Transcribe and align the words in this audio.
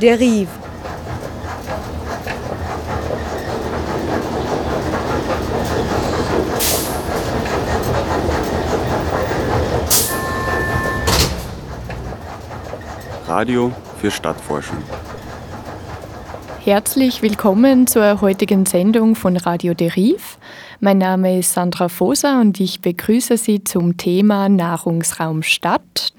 Derive. 0.00 0.48
Radio 13.26 13.72
für 14.00 14.10
Stadtforschung. 14.10 14.78
Herzlich 16.64 17.20
willkommen 17.20 17.86
zur 17.86 18.22
heutigen 18.22 18.64
Sendung 18.64 19.14
von 19.14 19.36
Radio 19.36 19.74
Derive. 19.74 20.38
Mein 20.80 20.96
Name 20.96 21.40
ist 21.40 21.52
Sandra 21.52 21.90
Foser 21.90 22.40
und 22.40 22.58
ich 22.58 22.80
begrüße 22.80 23.36
Sie 23.36 23.64
zum 23.64 23.98
Thema 23.98 24.48
Nahrungsraum 24.48 25.42
Stadt. 25.42 26.09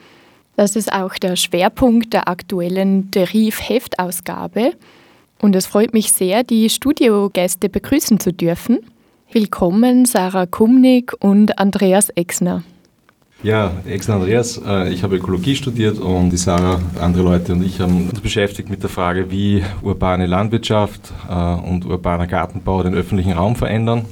Das 0.62 0.76
ist 0.76 0.94
auch 0.94 1.16
der 1.16 1.38
Schwerpunkt 1.38 2.14
der 2.14 2.28
aktuellen 2.28 3.10
Deriv-Heftausgabe. 3.10 4.74
Und 5.40 5.56
es 5.56 5.66
freut 5.66 5.92
mich 5.92 6.12
sehr, 6.12 6.44
die 6.44 6.70
Studiogäste 6.70 7.68
begrüßen 7.68 8.20
zu 8.20 8.32
dürfen. 8.32 8.78
Willkommen 9.32 10.06
Sarah 10.06 10.46
Kumnig 10.46 11.14
und 11.20 11.58
Andreas 11.58 12.10
Exner. 12.10 12.62
Ja, 13.42 13.72
Exner 13.88 14.18
Andreas, 14.18 14.62
äh, 14.64 14.94
ich 14.94 15.02
habe 15.02 15.16
Ökologie 15.16 15.56
studiert 15.56 15.98
und 15.98 16.30
die 16.30 16.38
Sarah, 16.38 16.80
andere 17.02 17.24
Leute 17.24 17.54
und 17.54 17.66
ich 17.66 17.80
haben 17.80 18.10
uns 18.10 18.20
beschäftigt 18.20 18.70
mit 18.70 18.84
der 18.84 18.92
Frage, 18.92 19.32
wie 19.32 19.64
urbane 19.82 20.28
Landwirtschaft 20.28 21.12
äh, 21.28 21.56
und 21.56 21.88
urbaner 21.88 22.28
Gartenbau 22.28 22.84
den 22.84 22.94
öffentlichen 22.94 23.32
Raum 23.32 23.56
verändern. 23.56 24.06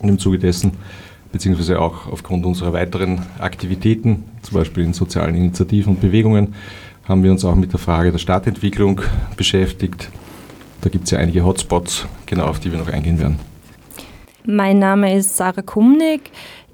Und 0.00 0.08
im 0.08 0.18
Zuge 0.18 0.40
dessen 0.40 0.72
beziehungsweise 1.32 1.80
auch 1.80 2.06
aufgrund 2.06 2.46
unserer 2.46 2.72
weiteren 2.72 3.22
Aktivitäten, 3.38 4.24
zum 4.42 4.58
Beispiel 4.58 4.84
in 4.84 4.92
sozialen 4.92 5.34
Initiativen 5.34 5.94
und 5.94 6.00
Bewegungen, 6.00 6.54
haben 7.08 7.24
wir 7.24 7.32
uns 7.32 7.44
auch 7.44 7.54
mit 7.54 7.72
der 7.72 7.80
Frage 7.80 8.12
der 8.12 8.18
Stadtentwicklung 8.18 9.00
beschäftigt. 9.36 10.10
Da 10.82 10.90
gibt 10.90 11.04
es 11.04 11.10
ja 11.10 11.18
einige 11.18 11.44
Hotspots, 11.44 12.06
genau 12.26 12.44
auf 12.44 12.60
die 12.60 12.70
wir 12.70 12.78
noch 12.78 12.88
eingehen 12.88 13.18
werden. 13.18 13.38
Mein 14.44 14.78
Name 14.78 15.16
ist 15.16 15.36
Sarah 15.36 15.62
Kumnig. 15.62 16.30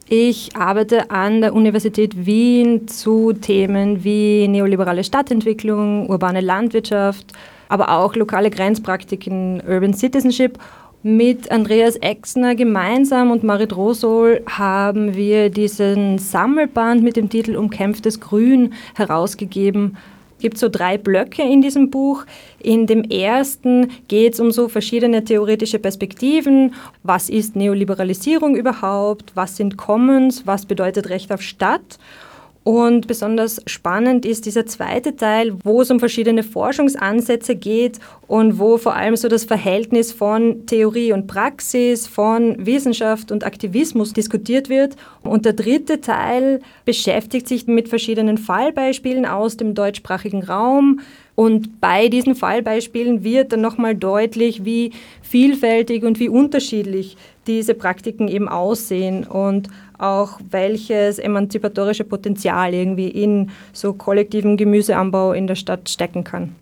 Ich 0.09 0.57
arbeite 0.57 1.11
an 1.11 1.43
der 1.43 1.55
Universität 1.55 2.25
Wien 2.25 2.89
zu 2.89 3.35
Themen 3.35 4.05
wie 4.05 4.49
neoliberale 4.49 5.05
Stadtentwicklung, 5.05 6.09
urbane 6.09 6.41
Landwirtschaft, 6.41 7.33
aber 7.69 7.91
auch 7.91 8.17
lokale 8.17 8.49
Grenzpraktiken, 8.49 9.63
Urban 9.69 9.93
Citizenship 9.93 10.59
mit 11.03 11.51
Andreas 11.53 11.97
Exner 11.97 12.55
gemeinsam 12.55 13.31
und 13.31 13.45
Marit 13.45 13.77
Rosol 13.77 14.43
haben 14.49 15.15
wir 15.15 15.49
diesen 15.49 16.19
Sammelband 16.19 17.03
mit 17.03 17.17
dem 17.17 17.29
Titel 17.29 17.57
Umkämpftes 17.57 18.21
Grün 18.21 18.75
herausgegeben. 18.95 19.97
Es 20.37 20.43
gibt 20.43 20.59
so 20.59 20.69
drei 20.69 20.99
Blöcke 20.99 21.43
in 21.43 21.63
diesem 21.63 21.91
Buch. 21.91 22.25
In 22.61 22.87
dem 22.87 23.03
ersten 23.05 23.91
geht 24.09 24.35
es 24.35 24.41
um 24.41 24.51
so 24.51 24.69
verschiedene 24.69 25.25
theoretische 25.25 25.79
Perspektiven. 25.79 26.75
Was 27.03 27.29
ist 27.29 27.57
Neoliberalisierung 27.57 28.57
überhaupt? 28.57 29.33
Was 29.35 29.57
sind 29.57 29.77
Commons? 29.77 30.47
Was 30.47 30.67
bedeutet 30.67 31.11
Recht 31.11 31.33
auf 31.33 31.43
Stadt? 31.43 31.99
Und 32.69 33.07
besonders 33.07 33.63
spannend 33.65 34.27
ist 34.27 34.45
dieser 34.45 34.67
zweite 34.67 35.17
Teil, 35.17 35.55
wo 35.65 35.81
es 35.81 35.91
um 35.91 35.99
verschiedene 35.99 36.43
Forschungsansätze 36.43 37.57
geht 37.57 37.99
und 38.27 38.59
wo 38.59 38.77
vor 38.77 38.95
allem 38.95 39.17
so 39.17 39.29
das 39.29 39.45
Verhältnis 39.45 40.13
von 40.13 40.67
Theorie 40.67 41.15
und 41.15 41.29
Praxis, 41.29 42.07
von 42.07 42.67
Wissenschaft 42.67 43.33
und 43.33 43.47
Aktivismus 43.47 44.13
diskutiert 44.13 44.69
wird. 44.69 44.97
Und 45.23 45.47
der 45.47 45.55
dritte 45.55 46.03
Teil 46.03 46.61
beschäftigt 46.85 47.49
sich 47.49 47.67
mit 47.67 47.89
verschiedenen 47.89 48.37
Fallbeispielen 48.37 49.25
aus 49.25 49.57
dem 49.57 49.73
deutschsprachigen 49.73 50.43
Raum. 50.43 51.01
Und 51.37 51.81
bei 51.81 52.09
diesen 52.09 52.35
Fallbeispielen 52.35 53.25
wird 53.25 53.53
dann 53.53 53.63
nochmal 53.63 53.95
deutlich, 53.95 54.67
wie 54.67 54.93
vielfältig 55.23 56.05
und 56.05 56.21
wie 56.21 56.29
unterschiedlich 56.29 57.17
diese 57.47 57.73
Praktiken 57.73 58.29
eben 58.29 58.47
aussehen 58.47 59.25
und 59.25 59.69
auch 59.99 60.41
welches 60.51 61.19
emanzipatorische 61.19 62.05
Potenzial 62.05 62.73
irgendwie 62.73 63.09
in 63.09 63.51
so 63.73 63.93
kollektiven 63.93 64.57
Gemüseanbau 64.57 65.33
in 65.33 65.47
der 65.47 65.57
Stadt 65.57 65.89
stecken 65.89 66.25
kann. 66.25 66.55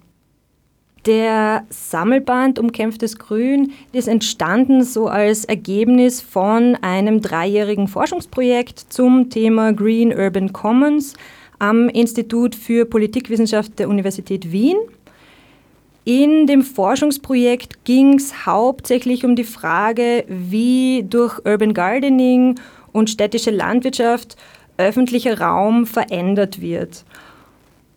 Der 1.06 1.64
Sammelband 1.68 2.58
Umkämpftes 2.58 3.16
Grün 3.16 3.72
ist 3.92 4.08
entstanden 4.08 4.82
so 4.82 5.06
als 5.06 5.44
Ergebnis 5.44 6.20
von 6.20 6.76
einem 6.82 7.22
dreijährigen 7.22 7.86
Forschungsprojekt 7.86 8.80
zum 8.88 9.30
Thema 9.30 9.72
Green 9.72 10.12
Urban 10.12 10.52
Commons 10.52 11.14
am 11.60 11.88
Institut 11.88 12.56
für 12.56 12.84
Politikwissenschaft 12.86 13.78
der 13.78 13.88
Universität 13.88 14.50
Wien. 14.50 14.76
In 16.04 16.48
dem 16.48 16.62
Forschungsprojekt 16.62 17.84
ging 17.84 18.14
es 18.14 18.46
hauptsächlich 18.46 19.24
um 19.24 19.36
die 19.36 19.44
Frage, 19.44 20.24
wie 20.28 21.04
durch 21.08 21.38
Urban 21.44 21.72
Gardening 21.72 22.58
und 22.96 23.10
städtische 23.10 23.50
Landwirtschaft 23.50 24.36
öffentlicher 24.78 25.38
Raum 25.38 25.86
verändert 25.86 26.62
wird. 26.62 27.04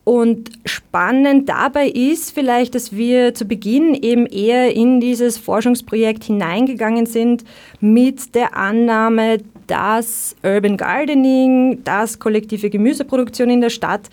Und 0.03 0.51
spannend 0.65 1.47
dabei 1.47 1.87
ist 1.87 2.31
vielleicht, 2.31 2.75
dass 2.75 2.95
wir 2.95 3.33
zu 3.33 3.45
Beginn 3.45 3.93
eben 3.93 4.25
eher 4.25 4.75
in 4.75 4.99
dieses 4.99 5.37
Forschungsprojekt 5.37 6.25
hineingegangen 6.25 7.05
sind 7.05 7.45
mit 7.79 8.35
der 8.35 8.57
Annahme, 8.57 9.37
dass 9.67 10.35
Urban 10.43 10.77
Gardening, 10.77 11.83
dass 11.83 12.19
kollektive 12.19 12.69
Gemüseproduktion 12.69 13.49
in 13.49 13.61
der 13.61 13.69
Stadt 13.69 14.09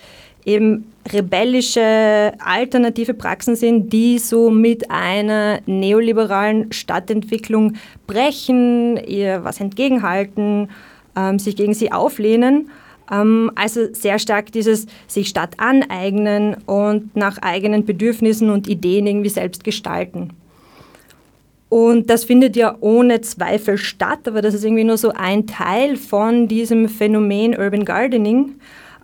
eben 0.47 0.85
rebellische 1.11 2.31
alternative 2.39 3.13
Praxen 3.13 3.55
sind, 3.55 3.91
die 3.91 4.17
so 4.17 4.49
mit 4.49 4.89
einer 4.89 5.59
neoliberalen 5.65 6.71
Stadtentwicklung 6.71 7.73
brechen, 8.07 8.97
ihr 8.97 9.43
was 9.43 9.59
entgegenhalten, 9.59 10.69
ähm, 11.15 11.37
sich 11.37 11.55
gegen 11.57 11.73
sie 11.73 11.91
auflehnen. 11.91 12.69
Ähm, 13.11 13.51
also 13.55 13.93
sehr 13.93 14.19
stark 14.19 14.51
dieses 14.53 14.87
sich 15.07 15.27
Stadt 15.27 15.59
aneignen 15.59 16.55
und 16.65 17.15
nach 17.15 17.37
eigenen 17.41 17.85
Bedürfnissen 17.85 18.49
und 18.49 18.67
Ideen 18.67 19.05
irgendwie 19.05 19.29
selbst 19.29 19.65
gestalten. 19.65 20.29
Und 21.69 22.09
das 22.09 22.23
findet 22.23 22.55
ja 22.55 22.77
ohne 22.79 23.19
Zweifel 23.19 23.77
statt, 23.77 24.19
aber 24.25 24.41
das 24.41 24.53
ist 24.53 24.63
irgendwie 24.63 24.85
nur 24.85 24.97
so 24.97 25.11
ein 25.11 25.47
Teil 25.47 25.97
von 25.97 26.47
diesem 26.47 26.87
Phänomen 26.87 27.57
Urban 27.57 27.83
Gardening. 27.83 28.55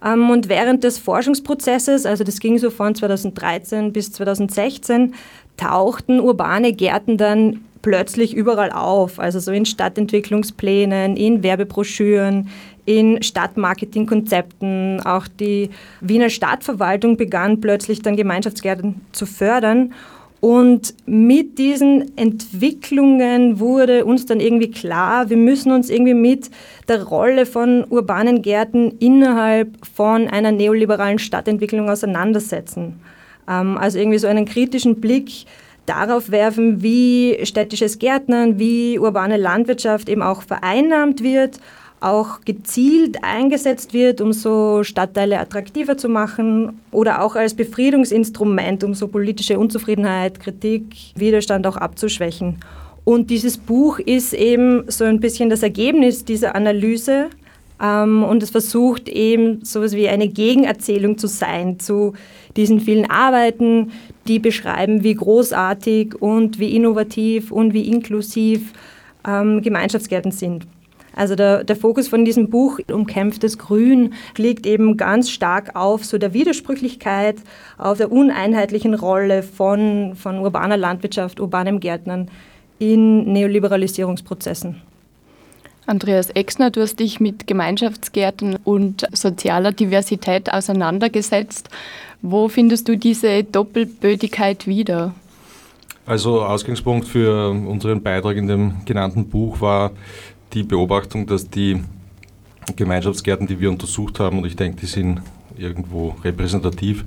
Ähm, 0.04 0.30
und 0.30 0.50
während 0.50 0.84
des 0.84 0.98
Forschungsprozesses, 0.98 2.06
also 2.06 2.24
das 2.24 2.40
ging 2.40 2.58
so 2.58 2.70
von 2.70 2.96
2013 2.96 3.94
bis 3.94 4.12
2016, 4.12 5.14
tauchten 5.58 6.20
urbane 6.20 6.74
Gärten 6.74 7.18
dann 7.18 7.62
plötzlich 7.82 8.34
überall 8.34 8.72
auf, 8.72 9.20
also 9.20 9.40
so 9.40 9.52
in 9.52 9.66
Stadtentwicklungsplänen, 9.66 11.18
in 11.18 11.44
Werbebroschüren, 11.44 12.50
in 12.86 13.22
Stadtmarketingkonzepten. 13.22 15.02
Auch 15.06 15.28
die 15.28 15.70
Wiener 16.02 16.30
Stadtverwaltung 16.30 17.18
begann 17.18 17.62
plötzlich 17.62 18.02
dann 18.02 18.16
Gemeinschaftsgärten 18.16 19.02
zu 19.12 19.26
fördern. 19.26 19.94
Und 20.44 20.94
mit 21.06 21.58
diesen 21.58 22.18
Entwicklungen 22.18 23.62
wurde 23.62 24.04
uns 24.04 24.26
dann 24.26 24.42
irgendwie 24.42 24.70
klar, 24.70 25.30
wir 25.30 25.38
müssen 25.38 25.72
uns 25.72 25.90
irgendwie 25.90 26.14
mit 26.14 26.50
der 26.90 27.02
Rolle 27.04 27.46
von 27.46 27.86
urbanen 27.90 28.42
Gärten 28.42 28.92
innerhalb 29.00 29.70
von 29.96 30.28
einer 30.28 30.52
neoliberalen 30.52 31.18
Stadtentwicklung 31.18 31.90
auseinandersetzen. 31.90 33.00
Ähm, 33.48 33.78
also 33.78 33.98
irgendwie 33.98 34.18
so 34.18 34.28
einen 34.28 34.44
kritischen 34.44 35.00
Blick 35.00 35.46
darauf 35.86 36.30
werfen, 36.30 36.84
wie 36.84 37.40
städtisches 37.44 37.98
Gärtnern, 37.98 38.60
wie 38.60 39.00
urbane 39.00 39.38
Landwirtschaft 39.38 40.10
eben 40.10 40.22
auch 40.22 40.42
vereinnahmt 40.42 41.24
wird 41.24 41.62
auch 42.04 42.42
gezielt 42.42 43.24
eingesetzt 43.24 43.94
wird, 43.94 44.22
um 44.22 44.34
so 44.34 44.84
Stadtteile 44.84 45.40
attraktiver 45.40 45.98
zu 45.98 46.10
machen 46.10 46.80
oder 46.92 47.24
auch 47.24 47.36
als 47.36 47.54
Befriedungsinstrument, 47.54 48.84
um 48.84 48.94
so 48.94 49.08
politische 49.08 49.58
Unzufriedenheit, 49.58 50.40
Kritik, 50.40 50.84
Widerstand 51.16 51.66
auch 51.66 51.78
abzuschwächen. 51.78 52.58
Und 53.06 53.30
dieses 53.30 53.58
Buch 53.58 54.00
ist 54.00 54.34
eben 54.34 54.84
so 54.90 55.04
ein 55.04 55.20
bisschen 55.20 55.50
das 55.50 55.64
Ergebnis 55.64 56.26
dieser 56.26 56.56
Analyse 56.56 57.30
ähm, 57.82 58.24
und 58.24 58.44
es 58.44 58.50
versucht 58.50 59.10
eben 59.10 59.64
so 59.64 59.80
etwas 59.80 59.96
wie 59.96 60.08
eine 60.08 60.28
Gegenerzählung 60.28 61.18
zu 61.18 61.28
sein 61.28 61.80
zu 61.80 62.14
diesen 62.56 62.80
vielen 62.80 63.10
Arbeiten, 63.10 63.92
die 64.28 64.40
beschreiben, 64.40 65.04
wie 65.04 65.16
großartig 65.16 66.22
und 66.22 66.60
wie 66.60 66.76
innovativ 66.76 67.52
und 67.52 67.74
wie 67.74 67.90
inklusiv 67.90 68.74
ähm, 69.28 69.62
Gemeinschaftsgärten 69.62 70.32
sind. 70.32 70.66
Also 71.16 71.36
der, 71.36 71.64
der 71.64 71.76
Fokus 71.76 72.08
von 72.08 72.26
diesem 72.26 72.50
Buch 72.50 72.80
Umkämpftes 72.92 73.58
Grün 73.58 74.14
liegt 74.38 74.66
eben 74.66 74.98
ganz 74.98 75.30
stark 75.30 75.76
auf 75.76 76.06
so 76.06 76.18
der 76.18 76.34
Widersprüchlichkeit, 76.34 77.38
auf 77.78 77.98
der 77.98 78.12
uneinheitlichen 78.12 78.94
Rolle 78.94 79.44
von, 79.44 80.16
von 80.16 80.40
urbaner 80.40 80.78
Landwirtschaft, 80.78 81.40
urbanem 81.40 81.80
Gärtnern 81.80 82.30
in 82.80 83.32
Neoliberalisierungsprozessen. 83.32 84.82
Andreas 85.86 86.30
Exner, 86.30 86.72
du 86.72 86.82
hast 86.82 87.00
dich 87.00 87.20
mit 87.20 87.46
Gemeinschaftsgärten 87.46 88.58
und 88.64 89.06
sozialer 89.12 89.74
Diversität 89.74 90.52
auseinandergesetzt. 90.52 91.70
Wo 92.22 92.48
findest 92.48 92.88
du 92.88 92.98
diese 92.98 93.44
Doppelbödigkeit 93.44 94.66
wieder? 94.66 95.14
Also 96.06 96.42
Ausgangspunkt 96.42 97.08
für 97.08 97.50
unseren 97.50 98.02
Beitrag 98.02 98.38
in 98.38 98.48
dem 98.48 98.86
genannten 98.86 99.28
Buch 99.28 99.62
war 99.62 99.92
die 100.54 100.64
Beobachtung, 100.64 101.26
dass 101.26 101.50
die 101.50 101.82
Gemeinschaftsgärten, 102.76 103.48
die 103.48 103.60
wir 103.60 103.70
untersucht 103.70 104.20
haben, 104.20 104.40
und 104.40 104.46
ich 104.46 104.56
denke, 104.56 104.80
die 104.82 104.86
sind 104.86 105.22
irgendwo 105.58 106.16
repräsentativ 106.24 107.04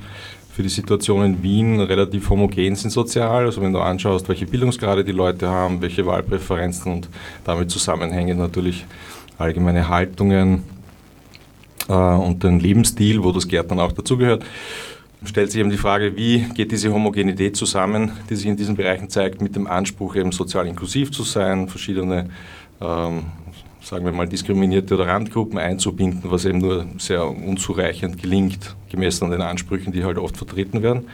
für 0.53 0.63
die 0.63 0.69
Situation 0.69 1.25
in 1.25 1.43
Wien, 1.43 1.81
relativ 1.81 2.31
homogen 2.31 2.77
sind 2.77 2.91
sozial. 2.91 3.45
Also 3.45 3.61
wenn 3.61 3.73
du 3.73 3.81
anschaust, 3.81 4.29
welche 4.29 4.47
Bildungsgrade 4.47 5.05
die 5.05 5.13
Leute 5.13 5.49
haben, 5.49 5.83
welche 5.83 6.07
Wahlpräferenzen 6.07 6.93
und 6.93 7.09
damit 7.45 7.71
zusammenhängen 7.71 8.39
natürlich 8.39 8.87
allgemeine 9.37 9.89
Haltungen 9.89 10.63
äh, 11.89 11.93
und 11.93 12.43
den 12.43 12.59
Lebensstil, 12.59 13.23
wo 13.23 13.33
das 13.33 13.47
Gärtnern 13.47 13.81
auch 13.81 13.93
dazugehört 13.93 14.45
stellt 15.25 15.51
sich 15.51 15.61
eben 15.61 15.71
die 15.71 15.77
Frage, 15.77 16.17
wie 16.17 16.41
geht 16.55 16.73
diese 16.73 16.93
Homogenität 16.93 17.57
zusammen, 17.57 18.13
die 18.29 18.37
sich 18.37 18.47
in 18.47 18.57
diesen 18.57 18.77
Bereichen 18.77 19.09
zeigt, 19.09 19.41
mit 19.41 19.57
dem 19.57 19.67
Anspruch, 19.67 20.17
eben 20.17 20.33
sozial 20.33 20.67
inklusiv 20.67 21.11
zu 21.11 21.23
sein, 21.23 21.69
verschiedene, 21.69 22.31
ähm, 22.81 23.25
sagen 23.83 24.05
wir 24.05 24.13
mal, 24.13 24.27
diskriminierte 24.27 24.95
oder 24.95 25.07
Randgruppen 25.07 25.59
einzubinden, 25.59 26.31
was 26.31 26.45
eben 26.45 26.59
nur 26.59 26.87
sehr 26.99 27.27
unzureichend 27.27 28.21
gelingt, 28.21 28.75
gemessen 28.91 29.25
an 29.25 29.31
den 29.31 29.43
Ansprüchen, 29.43 29.93
die 29.93 30.05
halt 30.05 30.19
oft 30.19 30.37
vertreten 30.37 30.83
werden. 30.83 31.07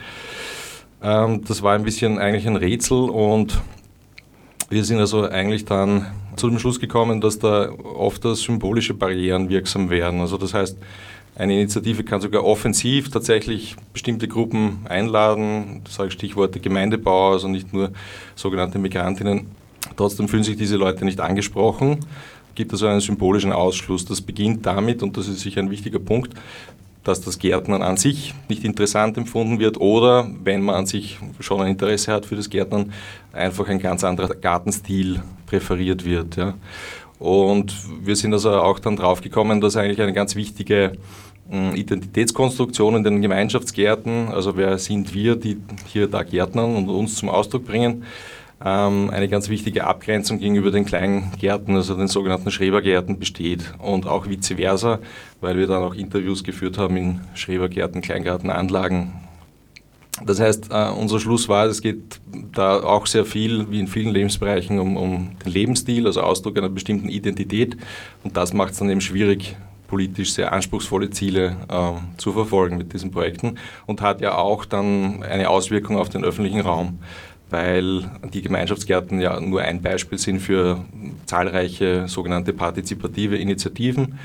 Ähm, 1.03 1.43
das 1.47 1.61
war 1.61 1.75
ein 1.75 1.83
bisschen 1.83 2.17
eigentlich 2.17 2.47
ein 2.47 2.55
Rätsel 2.55 3.09
und 3.09 3.61
wir 4.69 4.83
sind 4.83 4.99
also 4.99 5.29
eigentlich 5.29 5.65
dann 5.65 6.07
zu 6.35 6.49
dem 6.49 6.57
Schluss 6.57 6.79
gekommen, 6.79 7.21
dass 7.21 7.37
da 7.37 7.69
oft 7.69 8.25
als 8.25 8.41
symbolische 8.41 8.95
Barrieren 8.95 9.49
wirksam 9.49 9.91
werden. 9.91 10.19
Also 10.19 10.37
das 10.37 10.55
heißt, 10.55 10.77
eine 11.35 11.53
Initiative 11.53 12.03
kann 12.03 12.21
sogar 12.21 12.43
offensiv 12.43 13.09
tatsächlich 13.09 13.75
bestimmte 13.91 14.27
Gruppen 14.27 14.79
einladen, 14.87 15.81
das 15.83 15.95
sage 15.95 16.11
Stichworte 16.11 16.59
Gemeindebau, 16.59 17.33
also 17.33 17.47
nicht 17.47 17.73
nur 17.73 17.91
sogenannte 18.35 18.79
Migrantinnen. 18.79 19.47
Trotzdem 19.95 20.27
fühlen 20.27 20.43
sich 20.43 20.57
diese 20.57 20.77
Leute 20.77 21.05
nicht 21.05 21.19
angesprochen, 21.19 21.99
gibt 22.55 22.71
also 22.71 22.87
einen 22.87 23.01
symbolischen 23.01 23.51
Ausschluss. 23.51 24.05
Das 24.05 24.21
beginnt 24.21 24.65
damit, 24.65 25.03
und 25.03 25.17
das 25.17 25.27
ist 25.27 25.41
sicher 25.41 25.61
ein 25.61 25.69
wichtiger 25.69 25.99
Punkt, 25.99 26.33
dass 27.03 27.21
das 27.21 27.37
Gärtnern 27.37 27.81
an 27.81 27.97
sich 27.97 28.33
nicht 28.47 28.63
interessant 28.63 29.17
empfunden 29.17 29.59
wird 29.59 29.79
oder, 29.79 30.29
wenn 30.43 30.61
man 30.61 30.75
an 30.75 30.85
sich 30.85 31.19
schon 31.39 31.61
ein 31.61 31.71
Interesse 31.71 32.13
hat 32.13 32.25
für 32.25 32.35
das 32.35 32.49
Gärtnern, 32.49 32.93
einfach 33.33 33.67
ein 33.67 33.79
ganz 33.79 34.03
anderer 34.03 34.33
Gartenstil 34.35 35.21
präferiert 35.45 36.05
wird. 36.05 36.37
Ja. 36.37 36.53
Und 37.19 37.75
wir 38.03 38.15
sind 38.15 38.33
also 38.33 38.51
auch 38.51 38.79
dann 38.79 38.95
drauf 38.95 39.21
gekommen, 39.21 39.59
dass 39.61 39.75
eigentlich 39.75 40.01
eine 40.01 40.13
ganz 40.13 40.35
wichtige 40.35 40.93
hm, 41.49 41.75
Identitätskonstruktion 41.75 42.95
in 42.95 43.03
den 43.03 43.21
Gemeinschaftsgärten, 43.21 44.29
also 44.29 44.55
wer 44.55 44.77
sind 44.77 45.13
wir, 45.13 45.35
die 45.35 45.57
hier 45.87 46.07
da 46.07 46.23
Gärtnern 46.23 46.75
und 46.75 46.89
uns 46.89 47.15
zum 47.15 47.29
Ausdruck 47.29 47.65
bringen, 47.65 48.03
eine 48.69 49.27
ganz 49.27 49.49
wichtige 49.49 49.85
Abgrenzung 49.85 50.39
gegenüber 50.39 50.71
den 50.71 50.85
kleinen 50.85 51.31
Gärten, 51.37 51.75
also 51.75 51.95
den 51.95 52.07
sogenannten 52.07 52.49
Schrebergärten 52.49 53.19
besteht 53.19 53.73
und 53.77 54.07
auch 54.07 54.27
vice 54.27 54.53
versa, 54.55 54.99
weil 55.41 55.57
wir 55.57 55.67
dann 55.67 55.83
auch 55.83 55.93
Interviews 55.93 56.43
geführt 56.43 56.77
haben 56.77 56.95
in 56.95 57.21
Schrebergärten, 57.33 58.01
Kleingartenanlagen 58.01 59.11
das 60.23 60.39
heißt, 60.39 60.69
äh, 60.71 60.89
unser 60.89 61.19
Schluss 61.19 61.49
war, 61.49 61.65
es 61.65 61.81
geht 61.81 62.19
da 62.53 62.81
auch 62.83 63.07
sehr 63.07 63.25
viel, 63.25 63.69
wie 63.71 63.79
in 63.79 63.87
vielen 63.87 64.13
Lebensbereichen, 64.13 64.79
um, 64.79 64.95
um 64.95 65.31
den 65.43 65.51
Lebensstil, 65.51 66.05
also 66.05 66.21
Ausdruck 66.21 66.57
einer 66.57 66.69
bestimmten 66.69 67.09
Identität. 67.09 67.77
Und 68.23 68.37
das 68.37 68.53
macht 68.53 68.73
es 68.73 68.79
dann 68.79 68.89
eben 68.89 69.01
schwierig, 69.01 69.55
politisch 69.87 70.33
sehr 70.33 70.53
anspruchsvolle 70.53 71.09
Ziele 71.09 71.57
äh, 71.67 72.17
zu 72.17 72.31
verfolgen 72.31 72.77
mit 72.77 72.93
diesen 72.93 73.11
Projekten 73.11 73.57
und 73.85 74.01
hat 74.01 74.21
ja 74.21 74.35
auch 74.37 74.65
dann 74.65 75.23
eine 75.23 75.49
Auswirkung 75.49 75.97
auf 75.97 76.09
den 76.09 76.23
öffentlichen 76.23 76.61
Raum, 76.61 76.99
weil 77.49 78.09
die 78.33 78.41
Gemeinschaftsgärten 78.41 79.21
ja 79.21 79.39
nur 79.39 79.61
ein 79.61 79.81
Beispiel 79.81 80.17
sind 80.17 80.39
für 80.39 80.83
zahlreiche 81.25 82.07
sogenannte 82.07 82.53
partizipative 82.53 83.37
Initiativen 83.37 84.19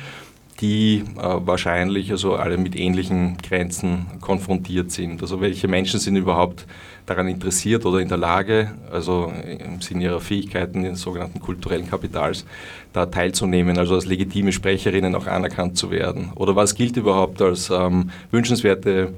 die 0.60 1.04
äh, 1.16 1.22
wahrscheinlich 1.22 2.10
also 2.10 2.34
alle 2.34 2.58
mit 2.58 2.74
ähnlichen 2.74 3.36
Grenzen 3.38 4.06
konfrontiert 4.20 4.90
sind. 4.90 5.22
Also 5.22 5.40
welche 5.40 5.68
Menschen 5.68 6.00
sind 6.00 6.16
überhaupt 6.16 6.66
daran 7.06 7.28
interessiert 7.28 7.86
oder 7.86 8.00
in 8.00 8.08
der 8.08 8.18
Lage, 8.18 8.72
also 8.90 9.32
im 9.46 9.80
Sinne 9.80 10.04
ihrer 10.04 10.20
Fähigkeiten, 10.20 10.82
des 10.82 11.00
sogenannten 11.00 11.40
kulturellen 11.40 11.88
Kapitals, 11.88 12.44
da 12.92 13.06
teilzunehmen, 13.06 13.78
also 13.78 13.94
als 13.94 14.06
legitime 14.06 14.52
Sprecherinnen 14.52 15.14
auch 15.14 15.26
anerkannt 15.26 15.78
zu 15.78 15.90
werden? 15.90 16.32
Oder 16.34 16.56
was 16.56 16.74
gilt 16.74 16.96
überhaupt 16.96 17.40
als 17.40 17.70
ähm, 17.70 18.10
wünschenswerte 18.32 19.14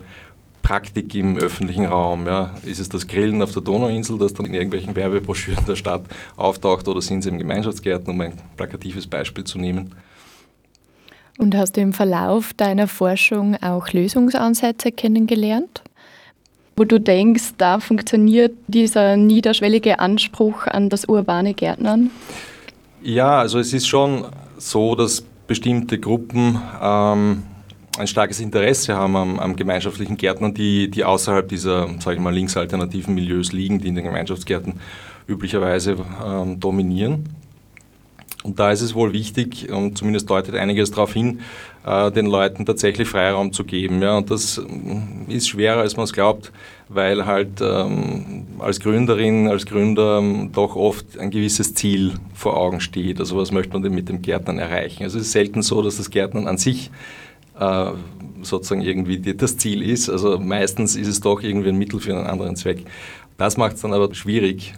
Praktik 0.62 1.14
im 1.14 1.36
öffentlichen 1.36 1.86
Raum? 1.86 2.26
Ja? 2.26 2.54
Ist 2.64 2.80
es 2.80 2.88
das 2.88 3.06
Grillen 3.06 3.42
auf 3.42 3.52
der 3.52 3.62
Donauinsel, 3.62 4.18
das 4.18 4.34
dann 4.34 4.46
in 4.46 4.54
irgendwelchen 4.54 4.94
Werbebroschüren 4.94 5.64
der 5.66 5.76
Stadt 5.76 6.02
auftaucht, 6.36 6.88
oder 6.88 7.00
sind 7.00 7.20
es 7.20 7.26
im 7.26 7.38
Gemeinschaftsgärten, 7.38 8.12
um 8.12 8.20
ein 8.20 8.34
plakatives 8.56 9.06
Beispiel 9.06 9.44
zu 9.44 9.58
nehmen? 9.58 9.94
Und 11.38 11.56
hast 11.56 11.76
du 11.76 11.80
im 11.80 11.92
Verlauf 11.92 12.52
deiner 12.52 12.86
Forschung 12.86 13.56
auch 13.62 13.92
Lösungsansätze 13.92 14.92
kennengelernt? 14.92 15.82
Wo 16.76 16.84
du 16.84 17.00
denkst, 17.00 17.54
da 17.58 17.80
funktioniert 17.80 18.52
dieser 18.66 19.16
niederschwellige 19.16 19.98
Anspruch 20.00 20.66
an 20.66 20.88
das 20.88 21.06
urbane 21.06 21.54
Gärtnern? 21.54 22.10
Ja, 23.02 23.38
also 23.38 23.58
es 23.58 23.72
ist 23.72 23.86
schon 23.86 24.26
so, 24.58 24.94
dass 24.94 25.22
bestimmte 25.46 25.98
Gruppen 25.98 26.60
ähm, 26.80 27.42
ein 27.98 28.06
starkes 28.06 28.40
Interesse 28.40 28.94
haben 28.94 29.16
am, 29.16 29.38
am, 29.38 29.56
gemeinschaftlichen 29.56 30.16
Gärtnern, 30.16 30.54
die, 30.54 30.90
die 30.90 31.04
außerhalb 31.04 31.48
dieser, 31.48 31.88
sage 32.00 32.16
ich 32.16 32.22
mal, 32.22 32.34
linksalternativen 32.34 33.14
Milieus 33.14 33.52
liegen, 33.52 33.80
die 33.80 33.88
in 33.88 33.94
den 33.94 34.04
Gemeinschaftsgärten 34.04 34.74
üblicherweise 35.26 35.96
ähm, 36.24 36.60
dominieren. 36.60 37.24
Und 38.42 38.58
da 38.58 38.70
ist 38.70 38.80
es 38.80 38.94
wohl 38.94 39.12
wichtig, 39.12 39.70
und 39.70 39.98
zumindest 39.98 40.30
deutet 40.30 40.54
einiges 40.54 40.90
darauf 40.90 41.12
hin, 41.12 41.40
äh, 41.84 42.10
den 42.10 42.24
Leuten 42.24 42.64
tatsächlich 42.64 43.06
Freiraum 43.06 43.52
zu 43.52 43.64
geben. 43.64 44.00
Ja, 44.00 44.16
und 44.16 44.30
das 44.30 44.58
äh, 44.58 45.32
ist 45.34 45.48
schwerer, 45.48 45.80
als 45.80 45.96
man 45.96 46.04
es 46.04 46.12
glaubt, 46.14 46.50
weil 46.88 47.26
halt 47.26 47.60
ähm, 47.60 48.46
als 48.58 48.80
Gründerin, 48.80 49.46
als 49.46 49.66
Gründer 49.66 50.18
ähm, 50.18 50.52
doch 50.52 50.74
oft 50.74 51.18
ein 51.18 51.30
gewisses 51.30 51.74
Ziel 51.74 52.14
vor 52.32 52.56
Augen 52.56 52.80
steht. 52.80 53.20
Also 53.20 53.36
was 53.36 53.52
möchte 53.52 53.74
man 53.74 53.82
denn 53.82 53.94
mit 53.94 54.08
dem 54.08 54.22
Gärtnern 54.22 54.58
erreichen? 54.58 55.02
Also 55.02 55.18
es 55.18 55.26
ist 55.26 55.32
selten 55.32 55.60
so, 55.60 55.82
dass 55.82 55.98
das 55.98 56.08
Gärtnern 56.08 56.46
an 56.46 56.56
sich 56.56 56.90
äh, 57.60 57.92
sozusagen 58.42 58.80
irgendwie 58.80 59.18
das 59.34 59.56
Ziel 59.56 59.82
ist. 59.82 60.08
Also 60.08 60.38
meistens 60.38 60.96
ist 60.96 61.08
es 61.08 61.20
doch 61.20 61.42
irgendwie 61.42 61.68
ein 61.68 61.78
Mittel 61.78 62.00
für 62.00 62.16
einen 62.16 62.26
anderen 62.26 62.56
Zweck. 62.56 62.84
Das 63.38 63.56
macht 63.56 63.76
es 63.76 63.82
dann 63.82 63.92
aber 63.92 64.12
schwierig, 64.14 64.74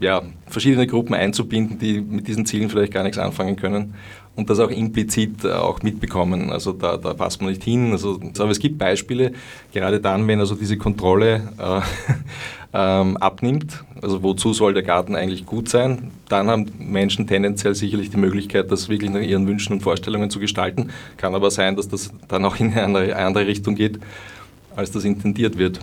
ja, 0.00 0.22
verschiedene 0.46 0.86
Gruppen 0.86 1.14
einzubinden, 1.14 1.78
die 1.78 2.00
mit 2.00 2.26
diesen 2.28 2.46
Zielen 2.46 2.70
vielleicht 2.70 2.92
gar 2.92 3.02
nichts 3.02 3.18
anfangen 3.18 3.56
können 3.56 3.94
und 4.34 4.48
das 4.48 4.58
auch 4.60 4.70
implizit 4.70 5.44
äh, 5.44 5.52
auch 5.52 5.82
mitbekommen. 5.82 6.50
Also 6.50 6.72
da, 6.72 6.96
da 6.96 7.14
passt 7.14 7.40
man 7.42 7.50
nicht 7.50 7.62
hin. 7.62 7.92
Also, 7.92 8.18
aber 8.38 8.50
es 8.50 8.58
gibt 8.58 8.78
Beispiele, 8.78 9.32
gerade 9.72 10.00
dann, 10.00 10.26
wenn 10.26 10.40
also 10.40 10.54
diese 10.54 10.78
Kontrolle 10.78 11.48
äh, 11.58 11.80
ähm, 12.72 13.16
abnimmt, 13.18 13.84
also 14.00 14.22
wozu 14.22 14.52
soll 14.54 14.72
der 14.72 14.82
Garten 14.82 15.14
eigentlich 15.14 15.44
gut 15.44 15.68
sein, 15.68 16.10
dann 16.28 16.48
haben 16.48 16.66
Menschen 16.78 17.26
tendenziell 17.26 17.74
sicherlich 17.74 18.10
die 18.10 18.16
Möglichkeit, 18.16 18.70
das 18.72 18.88
wirklich 18.88 19.10
nach 19.10 19.20
ihren 19.20 19.46
Wünschen 19.46 19.74
und 19.74 19.80
Vorstellungen 19.80 20.30
zu 20.30 20.40
gestalten. 20.40 20.90
Kann 21.18 21.34
aber 21.34 21.50
sein, 21.50 21.76
dass 21.76 21.88
das 21.88 22.10
dann 22.28 22.44
auch 22.44 22.56
in 22.56 22.72
eine 22.72 22.84
andere, 22.84 23.16
andere 23.16 23.46
Richtung 23.46 23.74
geht, 23.74 23.98
als 24.74 24.90
das 24.90 25.04
intendiert 25.04 25.58
wird. 25.58 25.80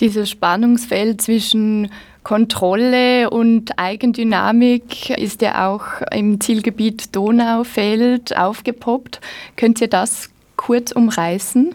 Dieses 0.00 0.30
Spannungsfeld 0.30 1.20
zwischen 1.20 1.90
Kontrolle 2.30 3.28
und 3.28 3.76
Eigendynamik 3.76 5.10
ist 5.18 5.42
ja 5.42 5.68
auch 5.68 6.00
im 6.12 6.40
Zielgebiet 6.40 7.16
Donaufeld 7.16 8.36
aufgepoppt. 8.36 9.20
Könnt 9.56 9.80
ihr 9.80 9.88
das 9.88 10.30
kurz 10.54 10.92
umreißen? 10.92 11.74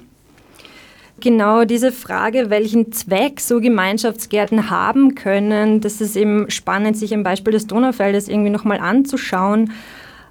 Genau 1.20 1.66
diese 1.66 1.92
Frage, 1.92 2.50
welchen 2.50 2.94
Zweck 2.94 3.42
so 3.42 3.60
Gemeinschaftsgärten 3.60 4.70
haben 4.70 5.16
können, 5.16 5.82
das 5.82 6.00
ist 6.00 6.16
eben 6.16 6.50
spannend, 6.50 6.96
sich 6.96 7.14
am 7.14 7.24
Beispiel 7.24 7.52
des 7.52 7.68
Donaufeldes 7.68 8.30
irgendwie 8.30 8.50
nochmal 8.50 8.80
anzuschauen. 8.80 9.74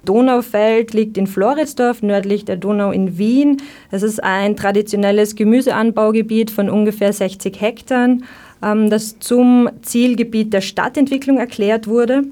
Donaufeld 0.05 0.95
liegt 0.95 1.19
in 1.19 1.27
Floridsdorf, 1.27 2.01
nördlich 2.01 2.45
der 2.45 2.55
Donau 2.55 2.91
in 2.91 3.19
Wien. 3.19 3.61
Es 3.91 4.01
ist 4.01 4.23
ein 4.23 4.55
traditionelles 4.55 5.35
Gemüseanbaugebiet 5.35 6.49
von 6.49 6.67
ungefähr 6.67 7.13
60 7.13 7.61
Hektar. 7.61 8.17
Ähm, 8.63 8.89
das 8.89 9.19
zum 9.19 9.69
Zielgebiet 9.81 10.53
der 10.53 10.61
Stadtentwicklung 10.61 11.37
erklärt 11.37 11.87
wurde. 11.87 12.23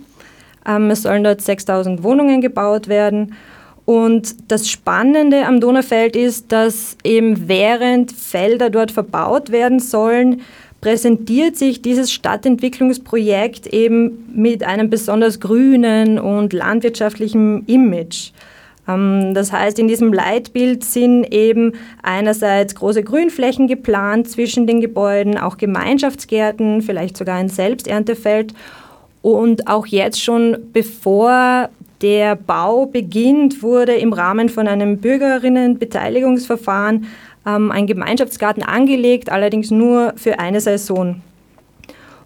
Ähm, 0.65 0.89
es 0.91 1.03
sollen 1.03 1.23
dort 1.23 1.41
6000 1.41 2.03
Wohnungen 2.03 2.41
gebaut 2.41 2.87
werden. 2.87 3.35
Und 3.85 4.49
das 4.49 4.69
Spannende 4.69 5.45
am 5.45 5.59
Donaufeld 5.59 6.15
ist, 6.15 6.51
dass 6.51 6.97
eben 7.03 7.49
während 7.49 8.13
Felder 8.13 8.69
dort 8.69 8.91
verbaut 8.91 9.51
werden 9.51 9.79
sollen, 9.79 10.41
präsentiert 10.79 11.55
sich 11.57 11.81
dieses 11.81 12.11
Stadtentwicklungsprojekt 12.11 13.67
eben 13.67 14.31
mit 14.33 14.63
einem 14.63 14.89
besonders 14.89 15.39
grünen 15.39 16.19
und 16.19 16.53
landwirtschaftlichen 16.53 17.65
Image. 17.67 18.31
Ähm, 18.87 19.33
das 19.33 19.51
heißt, 19.51 19.79
in 19.79 19.87
diesem 19.87 20.13
Leitbild 20.13 20.83
sind 20.83 21.33
eben 21.33 21.73
einerseits 22.01 22.75
große 22.75 23.03
Grünflächen 23.03 23.67
geplant 23.67 24.29
zwischen 24.29 24.67
den 24.67 24.81
Gebäuden, 24.81 25.37
auch 25.37 25.57
Gemeinschaftsgärten, 25.57 26.81
vielleicht 26.81 27.15
sogar 27.17 27.37
ein 27.37 27.49
Selbsterntefeld. 27.49 28.53
Und 29.21 29.67
auch 29.67 29.85
jetzt 29.85 30.21
schon, 30.21 30.57
bevor 30.73 31.69
der 32.01 32.35
Bau 32.35 32.85
beginnt, 32.85 33.63
wurde 33.63 33.93
im 33.93 34.11
Rahmen 34.11 34.49
von 34.49 34.67
einem 34.67 34.97
Bürgerinnenbeteiligungsverfahren 34.97 37.05
ähm, 37.45 37.71
ein 37.71 37.87
Gemeinschaftsgarten 37.87 38.63
angelegt, 38.63 39.31
allerdings 39.31 39.71
nur 39.71 40.11
für 40.17 40.39
eine 40.39 40.59
Saison. 40.59 41.21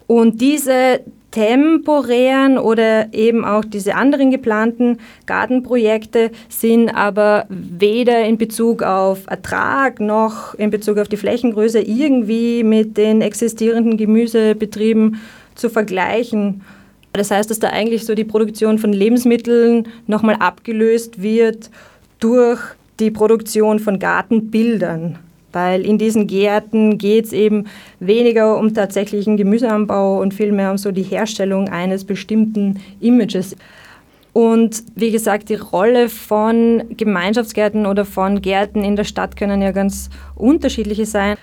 Und 0.07 0.41
diese 0.41 1.01
temporären 1.31 2.57
oder 2.57 3.13
eben 3.13 3.43
auch 3.43 3.65
diese 3.65 3.95
anderen 3.95 4.31
geplanten 4.31 4.99
Gartenprojekte 5.25 6.31
sind 6.49 6.89
aber 6.89 7.45
weder 7.49 8.25
in 8.25 8.37
Bezug 8.37 8.81
auf 8.81 9.27
Ertrag 9.27 9.99
noch 9.99 10.53
in 10.55 10.69
Bezug 10.69 10.97
auf 10.97 11.09
die 11.09 11.17
Flächengröße 11.17 11.79
irgendwie 11.79 12.63
mit 12.63 12.97
den 12.97 13.21
existierenden 13.21 13.97
Gemüsebetrieben 13.97 15.19
zu 15.55 15.69
vergleichen. 15.69 16.61
Das 17.13 17.31
heißt, 17.31 17.49
dass 17.49 17.59
da 17.59 17.69
eigentlich 17.69 18.05
so 18.05 18.15
die 18.15 18.23
Produktion 18.23 18.77
von 18.77 18.93
Lebensmitteln 18.93 19.87
nochmal 20.05 20.35
abgelöst 20.35 21.21
wird 21.21 21.69
durch 22.19 22.59
die 22.99 23.11
Produktion 23.11 23.79
von 23.79 23.99
Gartenbildern 23.99 25.19
weil 25.57 25.83
in 25.83 25.97
diesen 25.97 26.27
Gärten 26.27 26.99
geht 26.99 27.25
es 27.25 27.33
eben 27.33 27.65
weniger 27.99 28.59
um 28.59 28.75
tatsächlichen 28.75 29.37
Gemüseanbau 29.37 30.21
und 30.21 30.35
vielmehr 30.35 30.69
um 30.69 30.77
so 30.77 30.91
die 30.91 31.01
Herstellung 31.01 31.67
eines 31.67 32.05
bestimmten 32.05 32.79
Images. 32.99 33.55
Und 34.33 34.83
wie 34.93 35.09
gesagt, 35.09 35.49
die 35.49 35.55
Rolle 35.55 36.09
von 36.09 36.83
Gemeinschaftsgärten 36.95 37.87
oder 37.87 38.05
von 38.05 38.39
Gärten 38.39 38.83
in 38.83 38.95
der 38.95 39.03
Stadt 39.03 39.35
können 39.35 39.63
ja 39.63 39.71
ganz 39.71 40.11
unterschiedliche 40.35 41.07
sein. 41.07 41.37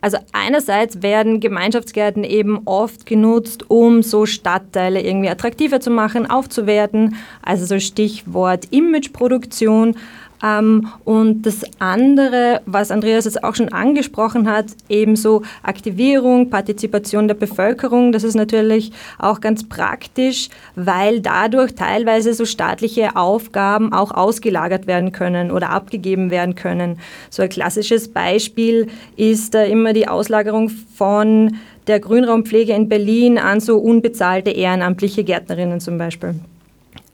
Also 0.00 0.16
einerseits 0.32 1.02
werden 1.02 1.40
Gemeinschaftsgärten 1.40 2.24
eben 2.24 2.62
oft 2.64 3.04
genutzt, 3.04 3.68
um 3.68 4.02
so 4.02 4.24
Stadtteile 4.24 5.02
irgendwie 5.02 5.28
attraktiver 5.28 5.80
zu 5.80 5.90
machen, 5.90 6.30
aufzuwerten. 6.30 7.16
Also 7.42 7.66
so 7.66 7.78
Stichwort 7.78 8.68
Imageproduktion. 8.70 9.96
Ähm, 10.42 10.88
und 11.04 11.42
das 11.42 11.62
andere, 11.78 12.62
was 12.66 12.90
Andreas 12.90 13.24
jetzt 13.24 13.44
auch 13.44 13.54
schon 13.54 13.70
angesprochen 13.72 14.50
hat, 14.50 14.66
ebenso 14.88 15.42
Aktivierung, 15.62 16.50
Partizipation 16.50 17.28
der 17.28 17.34
Bevölkerung, 17.34 18.12
das 18.12 18.24
ist 18.24 18.34
natürlich 18.34 18.92
auch 19.18 19.40
ganz 19.40 19.68
praktisch, 19.68 20.48
weil 20.76 21.20
dadurch 21.20 21.74
teilweise 21.74 22.32
so 22.34 22.44
staatliche 22.44 23.16
Aufgaben 23.16 23.92
auch 23.92 24.12
ausgelagert 24.12 24.86
werden 24.86 25.12
können 25.12 25.50
oder 25.50 25.70
abgegeben 25.70 26.30
werden 26.30 26.54
können. 26.54 26.98
So 27.28 27.42
ein 27.42 27.48
klassisches 27.48 28.08
Beispiel 28.08 28.88
ist 29.16 29.54
da 29.54 29.62
immer 29.62 29.92
die 29.92 30.08
Auslagerung 30.08 30.68
von 30.68 31.56
der 31.86 32.00
Grünraumpflege 32.00 32.72
in 32.72 32.88
Berlin 32.88 33.38
an 33.38 33.60
so 33.60 33.78
unbezahlte 33.78 34.50
ehrenamtliche 34.50 35.24
Gärtnerinnen 35.24 35.80
zum 35.80 35.98
Beispiel. 35.98 36.34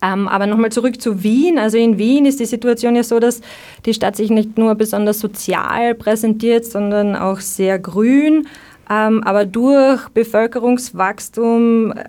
Ähm, 0.02 0.28
aber 0.28 0.46
nochmal 0.46 0.72
zurück 0.72 1.00
zu 1.00 1.22
Wien. 1.22 1.58
Also 1.58 1.78
in 1.78 1.98
Wien 1.98 2.26
ist 2.26 2.40
die 2.40 2.46
Situation 2.46 2.96
ja 2.96 3.02
so, 3.02 3.18
dass 3.18 3.40
die 3.86 3.94
Stadt 3.94 4.16
sich 4.16 4.30
nicht 4.30 4.58
nur 4.58 4.74
besonders 4.74 5.20
sozial 5.20 5.94
präsentiert, 5.94 6.64
sondern 6.64 7.16
auch 7.16 7.40
sehr 7.40 7.78
grün. 7.78 8.46
Ähm, 8.88 9.24
aber 9.24 9.44
durch 9.44 10.08
Bevölkerungswachstum 10.10 11.92
äh, 11.92 12.04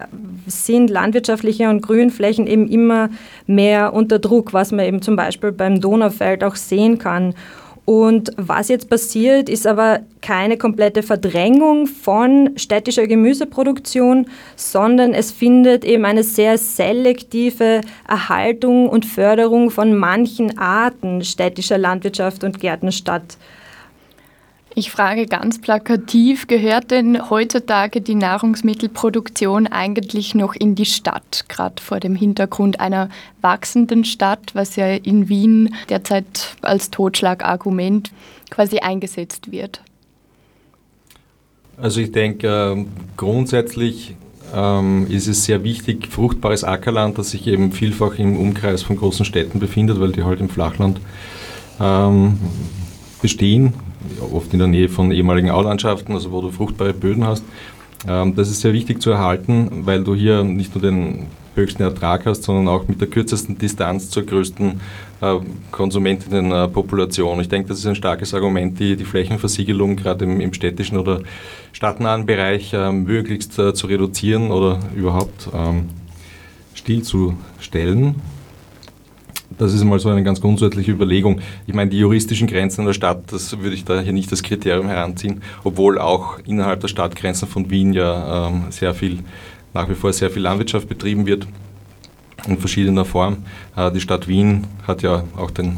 sind 0.46 0.90
landwirtschaftliche 0.92 1.70
und 1.70 1.82
Grünflächen 1.82 2.46
eben 2.46 2.68
immer 2.68 3.10
mehr 3.48 3.94
unter 3.94 4.20
Druck, 4.20 4.54
was 4.54 4.72
man 4.72 4.86
eben 4.86 5.02
zum 5.02 5.16
Beispiel 5.16 5.52
beim 5.52 5.82
Donaufeld 5.82 6.44
auch 6.44 6.56
sehen 6.56 7.00
kann. 7.00 7.34
Und 7.90 8.34
was 8.36 8.68
jetzt 8.68 8.90
passiert, 8.90 9.48
ist 9.48 9.66
aber 9.66 10.02
keine 10.22 10.58
komplette 10.58 11.04
Verdrängung 11.04 11.88
von 11.88 12.52
städtischer 12.58 13.08
Gemüseproduktion, 13.08 14.28
sondern 14.58 15.14
es 15.14 15.32
findet 15.32 15.86
eben 15.86 16.04
eine 16.04 16.24
sehr 16.24 16.58
selektive 16.58 17.80
Erhaltung 18.06 18.90
und 18.90 19.06
Förderung 19.06 19.72
von 19.72 19.96
manchen 19.96 20.58
Arten 20.58 21.24
städtischer 21.24 21.78
Landwirtschaft 21.78 22.44
und 22.44 22.60
Gärten 22.60 22.92
statt. 22.92 23.38
Ich 24.80 24.92
frage 24.92 25.26
ganz 25.26 25.60
plakativ, 25.60 26.46
gehört 26.46 26.92
denn 26.92 27.32
heutzutage 27.32 28.00
die 28.00 28.14
Nahrungsmittelproduktion 28.14 29.66
eigentlich 29.66 30.36
noch 30.36 30.54
in 30.54 30.76
die 30.76 30.86
Stadt, 30.86 31.46
gerade 31.48 31.82
vor 31.82 32.00
dem 32.00 32.14
Hintergrund 32.14 32.80
einer 32.80 33.10
wachsenden 33.42 34.06
Stadt, 34.06 34.54
was 34.54 34.76
ja 34.76 34.86
in 34.86 35.30
Wien 35.30 35.74
derzeit 35.90 36.56
als 36.62 36.92
Totschlagargument 36.92 38.12
quasi 38.52 38.78
eingesetzt 38.78 39.52
wird? 39.52 39.82
Also 41.78 42.00
ich 42.00 42.12
denke, 42.12 42.48
ähm, 42.48 42.90
grundsätzlich 43.18 44.16
ähm, 44.54 45.08
ist 45.10 45.26
es 45.26 45.44
sehr 45.44 45.64
wichtig, 45.64 46.06
fruchtbares 46.06 46.64
Ackerland, 46.64 47.18
das 47.18 47.32
sich 47.32 47.48
eben 47.48 47.72
vielfach 47.72 48.20
im 48.20 48.38
Umkreis 48.38 48.84
von 48.84 48.98
großen 48.98 49.26
Städten 49.26 49.58
befindet, 49.58 50.00
weil 50.00 50.12
die 50.12 50.22
halt 50.22 50.40
im 50.40 50.50
Flachland 50.50 51.02
ähm, 51.80 52.38
bestehen 53.24 53.74
oft 54.32 54.54
in 54.54 54.60
der 54.60 54.68
Nähe 54.68 54.90
von 54.90 55.12
ehemaligen 55.12 55.50
Aulandschaften, 55.50 56.14
also 56.14 56.32
wo 56.32 56.42
du 56.42 56.52
fruchtbare 56.52 56.94
Böden 56.94 57.26
hast. 57.26 57.44
Ähm, 58.08 58.36
das 58.36 58.50
ist 58.50 58.62
sehr 58.62 58.74
wichtig 58.74 59.02
zu 59.02 59.12
erhalten, 59.12 59.86
weil 59.86 60.04
du 60.04 60.16
hier 60.16 60.44
nicht 60.44 60.76
nur 60.76 60.82
den 60.82 61.28
höchsten 61.56 61.82
Ertrag 61.82 62.26
hast, 62.26 62.44
sondern 62.44 62.68
auch 62.68 62.88
mit 62.88 63.02
der 63.02 63.08
kürzesten 63.10 63.58
Distanz 63.58 64.10
zur 64.10 64.24
größten 64.24 64.80
äh, 65.22 65.36
Konsumentinnenpopulation. 65.72 67.40
Ich 67.42 67.50
denke, 67.50 67.70
das 67.70 67.80
ist 67.80 67.88
ein 67.88 67.96
starkes 67.96 68.34
Argument, 68.34 68.80
die, 68.80 68.96
die 68.96 69.06
Flächenversiegelung 69.06 69.96
gerade 69.96 70.26
im, 70.26 70.40
im 70.40 70.54
städtischen 70.54 70.98
oder 70.98 71.22
stadtnahen 71.74 72.26
Bereich 72.26 72.74
äh, 72.74 72.92
möglichst 72.92 73.58
äh, 73.60 73.74
zu 73.74 73.88
reduzieren 73.88 74.52
oder 74.52 74.80
überhaupt 74.96 75.50
ähm, 75.54 75.90
stillzustellen. 76.76 78.16
Das 79.50 79.74
ist 79.74 79.84
mal 79.84 80.00
so 80.00 80.10
eine 80.10 80.24
ganz 80.24 80.42
grundsätzliche 80.42 80.92
Überlegung. 80.92 81.40
Ich 81.68 81.74
meine, 81.74 81.90
die 81.90 82.00
juristischen 82.00 82.48
Grenzen 82.48 82.86
der 82.86 82.94
Stadt, 82.94 83.32
das 83.32 83.58
würde 83.60 83.76
ich 83.76 83.86
da 83.86 84.02
hier 84.02 84.14
nicht 84.14 84.30
als 84.32 84.44
Kriterium 84.44 84.88
heranziehen, 84.88 85.42
obwohl 85.64 86.00
auch 86.00 86.40
innerhalb 86.46 86.82
der 86.82 86.90
Stadtgrenzen 86.90 87.48
von 87.48 87.70
Wien 87.70 87.94
ja 87.94 88.50
ähm, 88.50 88.66
sehr 88.72 88.94
viel, 88.94 89.20
nach 89.74 89.90
wie 89.90 89.96
vor 89.96 90.12
sehr 90.12 90.30
viel 90.30 90.42
Landwirtschaft 90.42 90.90
betrieben 90.90 91.26
wird 91.26 91.48
in 92.48 92.58
verschiedener 92.58 93.06
Form. 93.06 93.38
Äh, 93.76 93.92
die 93.92 94.02
Stadt 94.02 94.28
Wien 94.28 94.68
hat 94.86 95.02
ja 95.02 95.24
auch 95.38 95.52
den, 95.52 95.78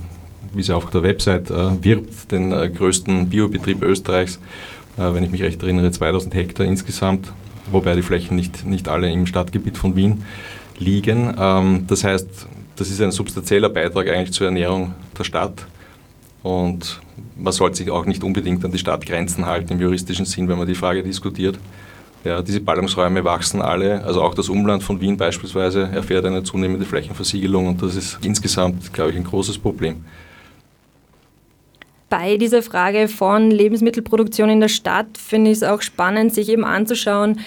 wie 0.54 0.64
sie 0.64 0.76
auf 0.76 0.90
der 0.90 1.04
Website 1.04 1.52
äh, 1.52 1.84
wirbt, 1.84 2.32
den 2.32 2.52
äh, 2.52 2.70
größten 2.70 3.30
Biobetrieb 3.30 3.84
Österreichs, 3.84 4.40
äh, 4.98 5.14
wenn 5.14 5.24
ich 5.24 5.32
mich 5.32 5.44
recht 5.44 5.62
erinnere, 5.62 5.92
2000 5.92 6.34
Hektar 6.34 6.66
insgesamt, 6.66 7.32
wobei 7.72 7.96
die 7.96 8.02
Flächen 8.02 8.36
nicht, 8.36 8.66
nicht 8.66 8.90
alle 8.90 9.12
im 9.12 9.28
Stadtgebiet 9.28 9.78
von 9.78 9.96
Wien 9.96 10.24
liegen. 10.80 11.36
Ähm, 11.38 11.86
das 11.88 12.04
heißt, 12.04 12.48
das 12.80 12.90
ist 12.90 13.02
ein 13.02 13.12
substanzieller 13.12 13.70
Beitrag 13.70 14.08
eigentlich 14.10 14.32
zur 14.32 14.48
Ernährung 14.48 14.94
der 15.18 15.24
Stadt. 15.26 15.66
Und 16.42 17.02
man 17.36 17.52
sollte 17.52 17.78
sich 17.78 17.92
auch 17.92 18.06
nicht 18.06 18.24
unbedingt 18.24 18.64
an 18.64 18.72
die 18.72 18.78
Stadtgrenzen 18.78 19.46
halten 19.46 19.74
im 19.74 19.82
juristischen 19.82 20.26
Sinn, 20.26 20.48
wenn 20.48 20.58
man 20.58 20.68
die 20.68 20.76
Frage 20.76 21.04
diskutiert. 21.04 21.60
Ja, 22.24 22.42
diese 22.42 22.62
Ballungsräume 22.62 23.24
wachsen 23.24 23.62
alle, 23.62 24.04
also 24.04 24.22
auch 24.22 24.34
das 24.34 24.50
Umland 24.50 24.84
von 24.84 25.00
Wien 25.00 25.16
beispielsweise 25.16 25.84
erfährt 25.84 26.26
eine 26.26 26.44
zunehmende 26.44 26.86
Flächenversiegelung 26.86 27.68
und 27.68 27.82
das 27.82 27.96
ist 27.96 28.20
insgesamt, 28.24 28.94
glaube 28.94 29.12
ich, 29.12 29.18
ein 29.18 29.24
großes 29.24 29.58
Problem. 29.58 30.04
Bei 32.10 32.38
dieser 32.38 32.62
Frage 32.62 33.08
von 33.08 33.52
Lebensmittelproduktion 33.52 34.50
in 34.50 34.60
der 34.60 34.68
Stadt 34.68 35.18
finde 35.18 35.52
ich 35.52 35.58
es 35.58 35.64
auch 35.64 35.82
spannend, 35.82 36.34
sich 36.34 36.50
eben 36.50 36.66
anzuschauen, 36.66 37.40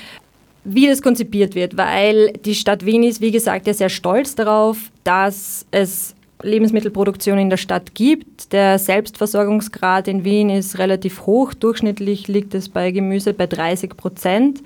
wie 0.64 0.86
das 0.86 1.02
konzipiert 1.02 1.54
wird, 1.54 1.76
weil 1.76 2.32
die 2.44 2.54
Stadt 2.54 2.84
Wien 2.86 3.02
ist, 3.02 3.20
wie 3.20 3.30
gesagt, 3.30 3.66
ja 3.66 3.74
sehr 3.74 3.88
stolz 3.88 4.34
darauf, 4.34 4.78
dass 5.04 5.66
es 5.70 6.14
Lebensmittelproduktion 6.42 7.38
in 7.38 7.50
der 7.50 7.56
Stadt 7.56 7.94
gibt. 7.94 8.52
Der 8.52 8.78
Selbstversorgungsgrad 8.78 10.08
in 10.08 10.24
Wien 10.24 10.50
ist 10.50 10.78
relativ 10.78 11.26
hoch. 11.26 11.54
Durchschnittlich 11.54 12.28
liegt 12.28 12.54
es 12.54 12.68
bei 12.68 12.90
Gemüse 12.90 13.32
bei 13.32 13.46
30 13.46 13.96
Prozent. 13.96 14.62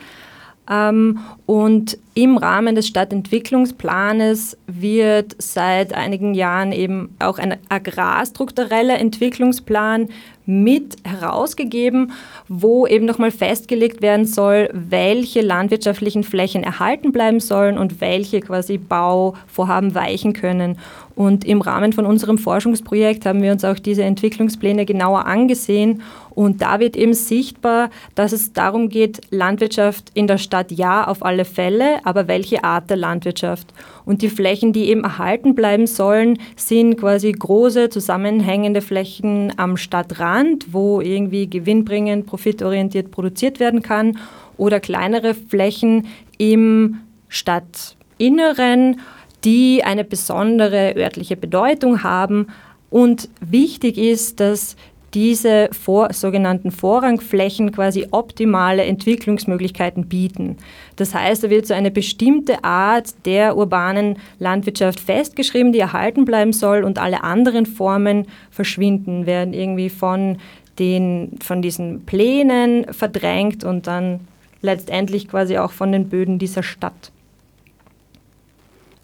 Ähm, 0.70 1.18
und 1.46 1.98
im 2.14 2.38
Rahmen 2.38 2.74
des 2.74 2.86
Stadtentwicklungsplanes 2.86 4.56
wird 4.66 5.36
seit 5.38 5.92
einigen 5.92 6.34
Jahren 6.34 6.72
eben 6.72 7.14
auch 7.18 7.38
ein 7.38 7.56
agrarstruktureller 7.68 8.98
Entwicklungsplan 8.98 10.08
mit 10.46 10.96
herausgegeben, 11.04 12.12
wo 12.48 12.86
eben 12.86 13.04
nochmal 13.04 13.32
festgelegt 13.32 14.00
werden 14.00 14.24
soll, 14.24 14.70
welche 14.72 15.40
landwirtschaftlichen 15.40 16.22
Flächen 16.22 16.62
erhalten 16.62 17.12
bleiben 17.12 17.40
sollen 17.40 17.76
und 17.76 18.00
welche 18.00 18.40
quasi 18.40 18.78
Bauvorhaben 18.78 19.94
weichen 19.94 20.32
können. 20.32 20.78
Und 21.16 21.44
im 21.44 21.60
Rahmen 21.60 21.92
von 21.92 22.06
unserem 22.06 22.38
Forschungsprojekt 22.38 23.26
haben 23.26 23.42
wir 23.42 23.52
uns 23.52 23.64
auch 23.64 23.78
diese 23.78 24.04
Entwicklungspläne 24.04 24.86
genauer 24.86 25.26
angesehen 25.26 26.02
und 26.36 26.60
da 26.60 26.80
wird 26.80 26.96
eben 26.96 27.14
sichtbar, 27.14 27.88
dass 28.14 28.32
es 28.32 28.52
darum 28.52 28.90
geht, 28.90 29.22
Landwirtschaft 29.30 30.10
in 30.12 30.26
der 30.26 30.36
Stadt 30.36 30.70
ja 30.70 31.06
auf 31.06 31.24
alle 31.24 31.46
Fälle, 31.46 32.04
aber 32.04 32.28
welche 32.28 32.62
Art 32.62 32.90
der 32.90 32.98
Landwirtschaft. 32.98 33.72
Und 34.04 34.20
die 34.20 34.28
Flächen, 34.28 34.74
die 34.74 34.90
eben 34.90 35.02
erhalten 35.02 35.54
bleiben 35.54 35.86
sollen, 35.86 36.38
sind 36.54 36.98
quasi 36.98 37.32
große 37.32 37.88
zusammenhängende 37.88 38.82
Flächen 38.82 39.54
am 39.56 39.78
Stadtrand, 39.78 40.74
wo 40.74 41.00
irgendwie 41.00 41.48
gewinnbringend, 41.48 42.26
profitorientiert 42.26 43.10
produziert 43.10 43.58
werden 43.58 43.80
kann 43.80 44.18
oder 44.58 44.78
kleinere 44.78 45.32
Flächen 45.32 46.06
im 46.36 46.98
Stadtinneren, 47.28 49.00
die 49.42 49.84
eine 49.84 50.04
besondere 50.04 50.94
örtliche 50.98 51.38
Bedeutung 51.38 52.02
haben. 52.02 52.48
Und 52.90 53.30
wichtig 53.40 53.96
ist, 53.96 54.38
dass 54.38 54.76
diese 55.14 55.68
vor, 55.72 56.12
sogenannten 56.12 56.70
Vorrangflächen 56.70 57.72
quasi 57.72 58.06
optimale 58.10 58.84
Entwicklungsmöglichkeiten 58.84 60.06
bieten. 60.06 60.56
Das 60.96 61.14
heißt, 61.14 61.44
da 61.44 61.50
wird 61.50 61.66
so 61.66 61.74
eine 61.74 61.90
bestimmte 61.90 62.64
Art 62.64 63.14
der 63.24 63.56
urbanen 63.56 64.18
Landwirtschaft 64.38 65.00
festgeschrieben, 65.00 65.72
die 65.72 65.78
erhalten 65.78 66.24
bleiben 66.24 66.52
soll 66.52 66.84
und 66.84 66.98
alle 66.98 67.24
anderen 67.24 67.66
Formen 67.66 68.26
verschwinden, 68.50 69.26
werden 69.26 69.54
irgendwie 69.54 69.90
von, 69.90 70.38
den, 70.78 71.38
von 71.42 71.62
diesen 71.62 72.04
Plänen 72.04 72.92
verdrängt 72.92 73.64
und 73.64 73.86
dann 73.86 74.20
letztendlich 74.62 75.28
quasi 75.28 75.58
auch 75.58 75.72
von 75.72 75.92
den 75.92 76.08
Böden 76.08 76.38
dieser 76.38 76.62
Stadt. 76.62 77.12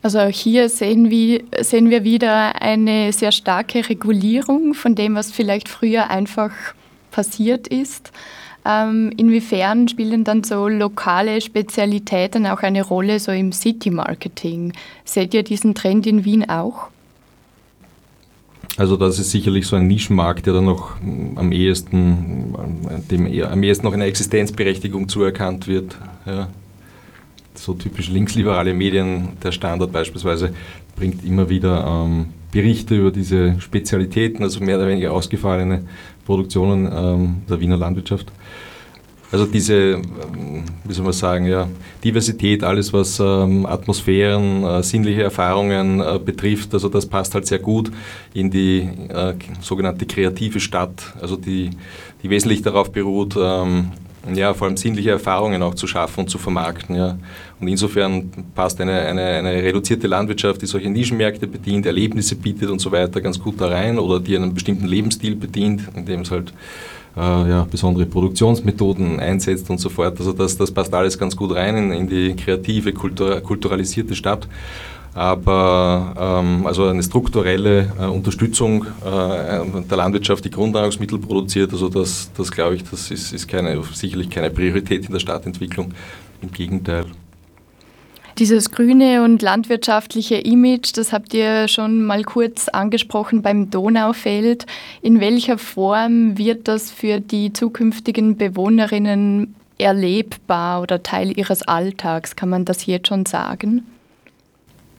Also 0.02 0.18
auch 0.18 0.28
hier 0.28 0.68
sehen 0.68 1.10
wir, 1.10 1.44
sehen 1.60 1.88
wir 1.88 2.02
wieder 2.02 2.60
eine 2.60 3.12
sehr 3.12 3.30
starke 3.30 3.88
Regulierung 3.88 4.74
von 4.74 4.96
dem, 4.96 5.14
was 5.14 5.30
vielleicht 5.30 5.68
früher 5.68 6.10
einfach 6.10 6.50
passiert 7.12 7.68
ist. 7.68 8.10
Ähm, 8.64 9.12
inwiefern 9.16 9.86
spielen 9.86 10.24
dann 10.24 10.42
so 10.42 10.66
lokale 10.66 11.40
Spezialitäten 11.40 12.46
auch 12.46 12.60
eine 12.60 12.82
Rolle 12.82 13.20
so 13.20 13.30
im 13.30 13.52
City-Marketing? 13.52 14.72
Seht 15.04 15.34
ihr 15.34 15.44
diesen 15.44 15.74
Trend 15.74 16.06
in 16.06 16.24
Wien 16.24 16.48
auch? 16.48 16.88
Also 18.76 18.96
das 18.96 19.18
ist 19.18 19.30
sicherlich 19.30 19.66
so 19.66 19.76
ein 19.76 19.86
Nischenmarkt, 19.86 20.46
der 20.46 20.54
dann 20.54 20.64
noch 20.64 20.96
am 21.36 21.52
ehesten, 21.52 22.54
dem 23.10 23.26
am 23.44 23.62
ehesten 23.62 23.84
noch 23.84 23.92
eine 23.92 24.04
Existenzberechtigung 24.04 25.08
zuerkannt 25.08 25.68
wird. 25.68 25.96
Ja 26.26 26.48
so 27.54 27.74
typisch 27.74 28.08
linksliberale 28.08 28.74
Medien, 28.74 29.30
der 29.42 29.52
Standard 29.52 29.92
beispielsweise, 29.92 30.54
bringt 30.96 31.24
immer 31.24 31.48
wieder 31.48 31.86
ähm, 31.86 32.26
Berichte 32.52 32.94
über 32.94 33.10
diese 33.10 33.60
Spezialitäten, 33.60 34.42
also 34.42 34.60
mehr 34.60 34.76
oder 34.76 34.88
weniger 34.88 35.12
ausgefallene 35.12 35.84
Produktionen 36.24 36.90
ähm, 36.92 37.42
der 37.48 37.60
Wiener 37.60 37.76
Landwirtschaft. 37.76 38.30
Also 39.32 39.46
diese, 39.46 39.74
ähm, 39.74 40.64
wie 40.84 40.92
soll 40.92 41.04
man 41.04 41.14
sagen, 41.14 41.46
ja, 41.46 41.66
Diversität, 42.04 42.62
alles 42.62 42.92
was 42.92 43.18
ähm, 43.18 43.64
Atmosphären, 43.64 44.62
äh, 44.62 44.82
sinnliche 44.82 45.22
Erfahrungen 45.22 46.00
äh, 46.00 46.20
betrifft, 46.22 46.74
also 46.74 46.90
das 46.90 47.06
passt 47.06 47.34
halt 47.34 47.46
sehr 47.46 47.58
gut 47.58 47.90
in 48.34 48.50
die 48.50 48.86
äh, 49.08 49.32
sogenannte 49.62 50.04
kreative 50.04 50.60
Stadt, 50.60 51.14
also 51.18 51.36
die, 51.36 51.70
die 52.22 52.28
wesentlich 52.28 52.60
darauf 52.60 52.92
beruht, 52.92 53.34
ähm, 53.38 53.92
ja, 54.34 54.54
vor 54.54 54.68
allem 54.68 54.76
sinnliche 54.76 55.10
Erfahrungen 55.10 55.62
auch 55.62 55.74
zu 55.74 55.86
schaffen 55.86 56.20
und 56.20 56.28
zu 56.28 56.38
vermarkten. 56.38 56.96
Ja. 56.96 57.18
Und 57.60 57.68
insofern 57.68 58.30
passt 58.54 58.80
eine, 58.80 59.00
eine, 59.00 59.22
eine 59.22 59.52
reduzierte 59.62 60.06
Landwirtschaft, 60.06 60.62
die 60.62 60.66
solche 60.66 60.90
Nischenmärkte 60.90 61.46
bedient, 61.46 61.86
Erlebnisse 61.86 62.36
bietet 62.36 62.70
und 62.70 62.80
so 62.80 62.92
weiter, 62.92 63.20
ganz 63.20 63.38
gut 63.38 63.60
da 63.60 63.68
rein 63.68 63.98
oder 63.98 64.20
die 64.20 64.36
einen 64.36 64.54
bestimmten 64.54 64.86
Lebensstil 64.86 65.34
bedient, 65.34 65.82
indem 65.94 66.20
es 66.20 66.30
halt 66.30 66.52
äh, 67.16 67.20
ja, 67.20 67.66
besondere 67.70 68.06
Produktionsmethoden 68.06 69.20
einsetzt 69.20 69.68
und 69.70 69.78
so 69.78 69.88
fort. 69.88 70.18
Also 70.18 70.32
das, 70.32 70.56
das 70.56 70.70
passt 70.70 70.94
alles 70.94 71.18
ganz 71.18 71.36
gut 71.36 71.54
rein 71.54 71.76
in, 71.76 71.92
in 71.92 72.08
die 72.08 72.34
kreative, 72.36 72.92
kultur, 72.92 73.40
kulturalisierte 73.40 74.14
Stadt 74.14 74.46
aber 75.14 76.14
ähm, 76.42 76.66
also 76.66 76.86
eine 76.86 77.02
strukturelle 77.02 77.92
äh, 77.98 78.04
Unterstützung 78.06 78.86
äh, 79.04 79.82
der 79.88 79.96
Landwirtschaft, 79.96 80.44
die 80.44 80.50
Grundnahrungsmittel 80.50 81.18
produziert, 81.18 81.72
also 81.72 81.88
das, 81.88 82.30
das 82.36 82.50
glaube 82.50 82.76
ich, 82.76 82.84
das 82.84 83.10
ist, 83.10 83.32
ist 83.32 83.46
keine, 83.46 83.82
sicherlich 83.92 84.30
keine 84.30 84.50
Priorität 84.50 85.06
in 85.06 85.12
der 85.12 85.20
Stadtentwicklung. 85.20 85.92
Im 86.40 86.50
Gegenteil. 86.50 87.04
Dieses 88.38 88.70
grüne 88.70 89.22
und 89.22 89.42
landwirtschaftliche 89.42 90.36
Image, 90.36 90.96
das 90.96 91.12
habt 91.12 91.34
ihr 91.34 91.68
schon 91.68 92.02
mal 92.02 92.24
kurz 92.24 92.68
angesprochen 92.68 93.42
beim 93.42 93.70
Donaufeld. 93.70 94.66
In 95.02 95.20
welcher 95.20 95.58
Form 95.58 96.38
wird 96.38 96.66
das 96.66 96.90
für 96.90 97.20
die 97.20 97.52
zukünftigen 97.52 98.38
Bewohnerinnen 98.38 99.54
erlebbar 99.78 100.80
oder 100.80 101.02
Teil 101.02 101.36
ihres 101.38 101.62
Alltags? 101.62 102.34
Kann 102.34 102.48
man 102.48 102.64
das 102.64 102.86
jetzt 102.86 103.08
schon 103.08 103.26
sagen? 103.26 103.82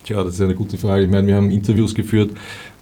Tja, 0.03 0.21
das 0.21 0.33
ist 0.33 0.41
eine 0.41 0.55
gute 0.55 0.77
Frage. 0.77 1.05
Ich 1.05 1.09
meine, 1.09 1.27
wir 1.27 1.35
haben 1.35 1.49
Interviews 1.49 1.95
geführt, 1.95 2.31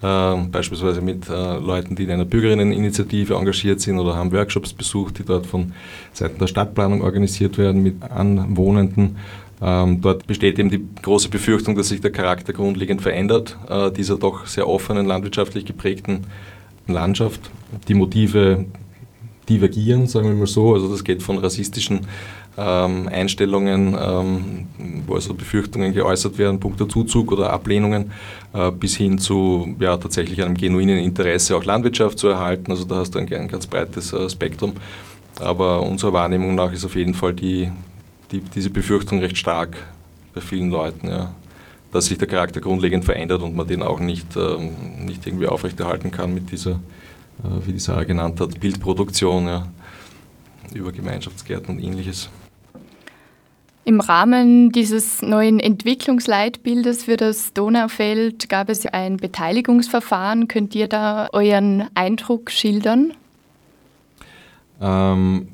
äh, 0.01 0.35
beispielsweise 0.51 1.01
mit 1.01 1.29
äh, 1.29 1.59
Leuten, 1.59 1.95
die 1.95 2.03
in 2.03 2.11
einer 2.11 2.25
Bürgerinneninitiative 2.25 3.35
engagiert 3.35 3.79
sind 3.79 3.99
oder 3.99 4.15
haben 4.15 4.31
Workshops 4.31 4.73
besucht, 4.73 5.19
die 5.19 5.23
dort 5.23 5.45
von 5.45 5.73
Seiten 6.13 6.39
der 6.39 6.47
Stadtplanung 6.47 7.03
organisiert 7.03 7.59
werden 7.59 7.83
mit 7.83 8.01
Anwohnenden. 8.01 9.17
Ähm, 9.61 10.01
dort 10.01 10.25
besteht 10.25 10.57
eben 10.57 10.71
die 10.71 10.83
große 11.03 11.29
Befürchtung, 11.29 11.75
dass 11.75 11.89
sich 11.89 12.01
der 12.01 12.11
Charakter 12.11 12.53
grundlegend 12.53 13.03
verändert, 13.03 13.55
äh, 13.69 13.91
dieser 13.91 14.17
doch 14.17 14.47
sehr 14.47 14.67
offenen, 14.67 15.05
landwirtschaftlich 15.05 15.65
geprägten 15.65 16.25
Landschaft. 16.87 17.51
Die 17.87 17.93
Motive 17.93 18.65
divergieren, 19.47 20.07
sagen 20.07 20.27
wir 20.27 20.35
mal 20.35 20.47
so. 20.47 20.73
Also 20.73 20.89
das 20.89 21.03
geht 21.03 21.21
von 21.21 21.37
rassistischen 21.37 22.07
ähm, 22.57 23.07
Einstellungen, 23.07 23.97
ähm, 23.99 24.67
wo 25.07 25.15
also 25.15 25.33
Befürchtungen 25.33 25.93
geäußert 25.93 26.37
werden, 26.37 26.59
punkto 26.59 26.85
Zuzug 26.85 27.31
oder 27.31 27.51
Ablehnungen, 27.51 28.11
äh, 28.53 28.71
bis 28.71 28.97
hin 28.97 29.17
zu 29.17 29.75
ja, 29.79 29.97
tatsächlich 29.97 30.43
einem 30.43 30.55
genuinen 30.55 30.97
Interesse, 30.97 31.55
auch 31.55 31.63
Landwirtschaft 31.63 32.19
zu 32.19 32.27
erhalten. 32.27 32.71
Also 32.71 32.85
da 32.85 32.95
hast 32.97 33.15
du 33.15 33.19
ein, 33.19 33.33
ein 33.33 33.47
ganz 33.47 33.67
breites 33.67 34.11
äh, 34.13 34.29
Spektrum. 34.29 34.73
Aber 35.39 35.81
unserer 35.81 36.13
Wahrnehmung 36.13 36.55
nach 36.55 36.73
ist 36.73 36.85
auf 36.85 36.95
jeden 36.95 37.13
Fall 37.13 37.33
die, 37.33 37.71
die, 38.31 38.41
diese 38.41 38.69
Befürchtung 38.69 39.19
recht 39.19 39.37
stark 39.37 39.77
bei 40.33 40.41
vielen 40.41 40.69
Leuten, 40.69 41.07
ja, 41.07 41.33
dass 41.91 42.05
sich 42.05 42.17
der 42.17 42.27
Charakter 42.27 42.59
grundlegend 42.59 43.05
verändert 43.05 43.41
und 43.41 43.55
man 43.55 43.67
den 43.67 43.81
auch 43.81 43.99
nicht, 43.99 44.35
ähm, 44.35 44.71
nicht 45.05 45.25
irgendwie 45.25 45.47
aufrechterhalten 45.47 46.11
kann 46.11 46.33
mit 46.33 46.51
dieser, 46.51 46.71
äh, 46.71 47.65
wie 47.65 47.73
die 47.73 47.79
Sarah 47.79 48.03
genannt 48.03 48.39
hat, 48.41 48.59
Bildproduktion 48.59 49.47
ja, 49.47 49.67
über 50.73 50.91
Gemeinschaftsgärten 50.91 51.75
und 51.75 51.83
ähnliches. 51.83 52.29
Im 53.83 53.99
Rahmen 53.99 54.71
dieses 54.71 55.23
neuen 55.23 55.59
Entwicklungsleitbildes 55.59 57.05
für 57.05 57.17
das 57.17 57.53
Donaufeld 57.53 58.47
gab 58.47 58.69
es 58.69 58.85
ein 58.85 59.17
Beteiligungsverfahren. 59.17 60.47
Könnt 60.47 60.75
ihr 60.75 60.87
da 60.87 61.29
euren 61.33 61.87
Eindruck 61.95 62.51
schildern? 62.51 63.13
Ähm, 64.79 65.47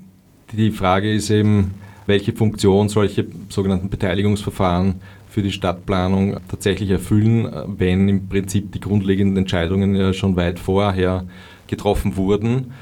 die 0.52 0.72
Frage 0.72 1.13
ist 1.13 1.30
eben, 1.30 1.76
welche 2.06 2.34
Funktion 2.34 2.90
solche 2.90 3.28
sogenannten 3.48 3.90
Beteiligungsverfahren 3.90 4.96
für 5.30 5.42
die 5.42 5.52
Stadtplanung 5.54 6.38
tatsächlich 6.50 6.90
erfüllen, 6.90 7.50
wenn 7.78 8.10
im 8.10 8.28
Prinzip 8.28 8.74
die 8.74 8.82
grundlegenden 8.82 9.38
Entscheidungen 9.38 9.96
ja 9.96 10.12
schon 10.12 10.36
weit 10.36 10.60
vorher 10.60 11.26
getroffen 11.68 12.18
wurden 12.18 12.74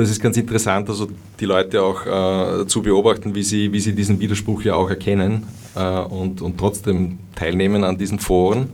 das 0.00 0.10
ist 0.10 0.20
ganz 0.20 0.36
interessant, 0.36 0.88
also 0.88 1.08
die 1.38 1.44
Leute 1.44 1.82
auch 1.82 2.06
äh, 2.06 2.66
zu 2.66 2.82
beobachten, 2.82 3.34
wie 3.34 3.42
sie, 3.42 3.72
wie 3.72 3.80
sie 3.80 3.94
diesen 3.94 4.18
Widerspruch 4.18 4.62
ja 4.62 4.74
auch 4.74 4.88
erkennen 4.88 5.46
äh, 5.74 6.00
und, 6.00 6.40
und 6.40 6.58
trotzdem 6.58 7.18
teilnehmen 7.34 7.84
an 7.84 7.98
diesen 7.98 8.18
Foren. 8.18 8.68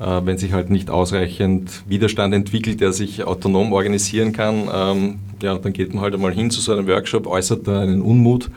Äh, 0.00 0.20
wenn 0.24 0.38
sich 0.38 0.52
halt 0.52 0.70
nicht 0.70 0.90
ausreichend 0.90 1.82
Widerstand 1.88 2.32
entwickelt, 2.32 2.80
der 2.80 2.92
sich 2.92 3.24
autonom 3.24 3.72
organisieren 3.72 4.32
kann, 4.32 4.68
ähm, 4.72 5.18
ja, 5.42 5.58
dann 5.58 5.72
geht 5.72 5.92
man 5.92 6.04
halt 6.04 6.14
einmal 6.14 6.32
hin 6.32 6.50
zu 6.50 6.60
so 6.60 6.72
einem 6.72 6.86
Workshop, 6.86 7.26
äußert 7.26 7.66
da 7.66 7.80
einen 7.80 8.00
Unmut 8.00 8.48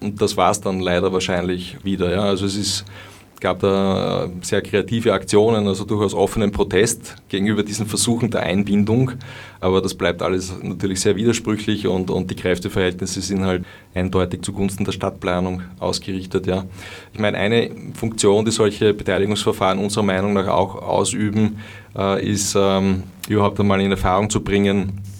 und 0.00 0.22
das 0.22 0.36
war 0.36 0.52
es 0.52 0.60
dann 0.60 0.78
leider 0.78 1.12
wahrscheinlich 1.12 1.78
wieder. 1.82 2.12
Ja. 2.12 2.22
Also 2.22 2.46
es 2.46 2.56
ist 2.56 2.84
gab 3.44 3.60
da 3.60 4.30
sehr 4.40 4.62
kreative 4.62 5.12
Aktionen, 5.12 5.68
also 5.68 5.84
durchaus 5.84 6.14
offenen 6.14 6.50
Protest 6.50 7.16
gegenüber 7.28 7.62
diesen 7.62 7.86
Versuchen 7.86 8.30
der 8.30 8.42
Einbindung. 8.42 9.12
Aber 9.60 9.82
das 9.82 9.94
bleibt 9.94 10.22
alles 10.22 10.54
natürlich 10.62 11.02
sehr 11.02 11.14
widersprüchlich 11.14 11.86
und, 11.86 12.10
und 12.10 12.30
die 12.30 12.36
Kräfteverhältnisse 12.36 13.20
sind 13.20 13.44
halt 13.44 13.66
eindeutig 13.94 14.40
zugunsten 14.40 14.86
der 14.86 14.92
Stadtplanung 14.92 15.60
ausgerichtet. 15.78 16.46
Ja. 16.46 16.64
Ich 17.12 17.20
meine, 17.20 17.36
eine 17.36 17.70
Funktion, 17.92 18.46
die 18.46 18.50
solche 18.50 18.94
Beteiligungsverfahren 18.94 19.78
unserer 19.78 20.04
Meinung 20.04 20.32
nach 20.32 20.48
auch 20.48 20.76
ausüben, 20.76 21.58
äh, 21.94 22.26
ist 22.26 22.56
ähm, 22.58 23.02
überhaupt 23.28 23.60
einmal 23.60 23.78
in 23.82 23.90
Erfahrung 23.90 24.30
zu 24.30 24.40
bringen, 24.40 24.88
äh, 24.88 25.13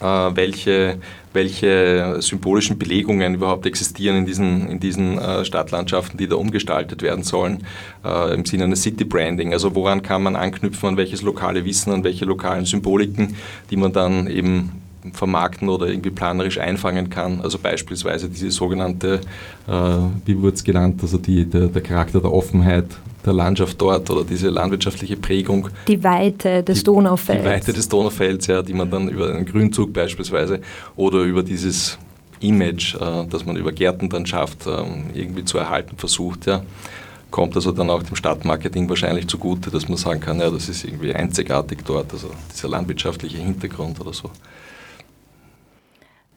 welche 0.00 0.98
welche 1.32 2.16
symbolischen 2.20 2.78
Belegungen 2.78 3.34
überhaupt 3.34 3.66
existieren 3.66 4.16
in 4.16 4.26
diesen, 4.26 4.68
in 4.68 4.80
diesen 4.80 5.18
äh, 5.18 5.44
Stadtlandschaften, 5.44 6.18
die 6.18 6.26
da 6.26 6.36
umgestaltet 6.36 7.02
werden 7.02 7.22
sollen, 7.22 7.64
äh, 8.04 8.34
im 8.34 8.44
Sinne 8.44 8.64
eines 8.64 8.82
City 8.82 9.04
Branding. 9.04 9.52
Also 9.52 9.74
woran 9.74 10.02
kann 10.02 10.22
man 10.22 10.36
anknüpfen, 10.36 10.90
an 10.90 10.96
welches 10.96 11.22
lokale 11.22 11.64
Wissen, 11.64 11.92
an 11.92 12.04
welche 12.04 12.24
lokalen 12.24 12.64
Symboliken, 12.64 13.36
die 13.70 13.76
man 13.76 13.92
dann 13.92 14.26
eben 14.26 14.82
vermarkten 15.12 15.68
oder 15.68 15.86
irgendwie 15.86 16.10
planerisch 16.10 16.58
einfangen 16.58 17.10
kann. 17.10 17.40
Also 17.40 17.58
beispielsweise 17.58 18.28
diese 18.28 18.50
sogenannte, 18.50 19.20
äh, 19.66 19.72
wie 20.24 20.40
wurde 20.40 20.54
es 20.54 20.64
genannt, 20.64 21.00
also 21.02 21.18
die, 21.18 21.44
der, 21.44 21.68
der 21.68 21.82
Charakter 21.82 22.20
der 22.20 22.32
Offenheit 22.32 22.86
der 23.24 23.32
Landschaft 23.32 23.80
dort 23.80 24.10
oder 24.10 24.24
diese 24.24 24.48
landwirtschaftliche 24.48 25.16
Prägung. 25.16 25.68
Die 25.86 26.02
Weite 26.02 26.62
des 26.62 26.78
die, 26.78 26.84
Donaufelds. 26.84 27.42
Die 27.42 27.48
Weite 27.48 27.72
des 27.72 27.88
Donaufelds, 27.88 28.46
ja, 28.46 28.62
die 28.62 28.74
man 28.74 28.90
dann 28.90 29.08
über 29.08 29.28
einen 29.28 29.44
Grünzug 29.44 29.92
beispielsweise 29.92 30.60
oder 30.96 31.22
über 31.22 31.42
dieses 31.42 31.98
Image, 32.40 32.94
äh, 32.94 33.26
das 33.28 33.44
man 33.44 33.56
über 33.56 33.72
Gärten 33.72 34.08
dann 34.08 34.24
schafft, 34.26 34.66
äh, 34.66 34.70
irgendwie 35.14 35.44
zu 35.44 35.58
erhalten 35.58 35.96
versucht, 35.96 36.46
ja 36.46 36.62
kommt 37.30 37.54
also 37.56 37.72
dann 37.72 37.90
auch 37.90 38.02
dem 38.02 38.16
Stadtmarketing 38.16 38.88
wahrscheinlich 38.88 39.28
zugute, 39.28 39.70
dass 39.70 39.88
man 39.88 39.96
sagen 39.96 40.20
kann, 40.20 40.40
ja, 40.40 40.50
das 40.50 40.68
ist 40.68 40.84
irgendwie 40.84 41.14
einzigartig 41.14 41.80
dort, 41.84 42.12
also 42.12 42.30
dieser 42.52 42.68
landwirtschaftliche 42.68 43.38
Hintergrund 43.38 44.00
oder 44.00 44.12
so. 44.12 44.30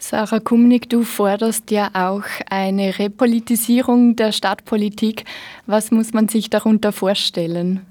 Sarah 0.03 0.39
Kumnick, 0.39 0.89
du 0.89 1.03
forderst 1.03 1.69
ja 1.69 1.91
auch 1.93 2.23
eine 2.49 2.97
Repolitisierung 2.97 4.15
der 4.15 4.31
Stadtpolitik. 4.31 5.25
Was 5.67 5.91
muss 5.91 6.11
man 6.11 6.27
sich 6.27 6.49
darunter 6.49 6.91
vorstellen? 6.91 7.85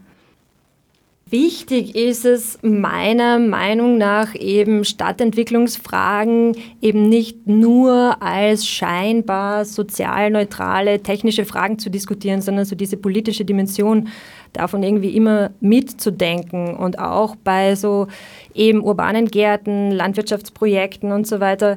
Wichtig 1.31 1.95
ist 1.95 2.25
es 2.25 2.59
meiner 2.63 3.39
Meinung 3.39 3.97
nach 3.97 4.35
eben 4.35 4.85
Stadtentwicklungsfragen 4.85 6.57
eben 6.83 7.09
nicht 7.09 7.47
nur 7.47 8.21
als 8.21 8.67
scheinbar 8.67 9.65
sozial 9.65 10.31
neutrale 10.31 11.05
technische 11.05 11.45
Fragen 11.45 11.79
zu 11.79 11.89
diskutieren, 11.89 12.43
sondern 12.43 12.65
so 12.65 12.75
diese 12.75 12.97
politische 12.97 13.45
Dimension 13.45 14.09
davon 14.53 14.83
irgendwie 14.83 15.17
immer 15.17 15.51
mitzudenken 15.61 16.75
und 16.77 16.99
auch 16.99 17.37
bei 17.37 17.75
so 17.77 18.09
eben 18.55 18.83
urbanen 18.83 19.27
Gärten, 19.27 19.91
Landwirtschaftsprojekten 19.91 21.13
und 21.13 21.27
so 21.27 21.41
weiter 21.41 21.77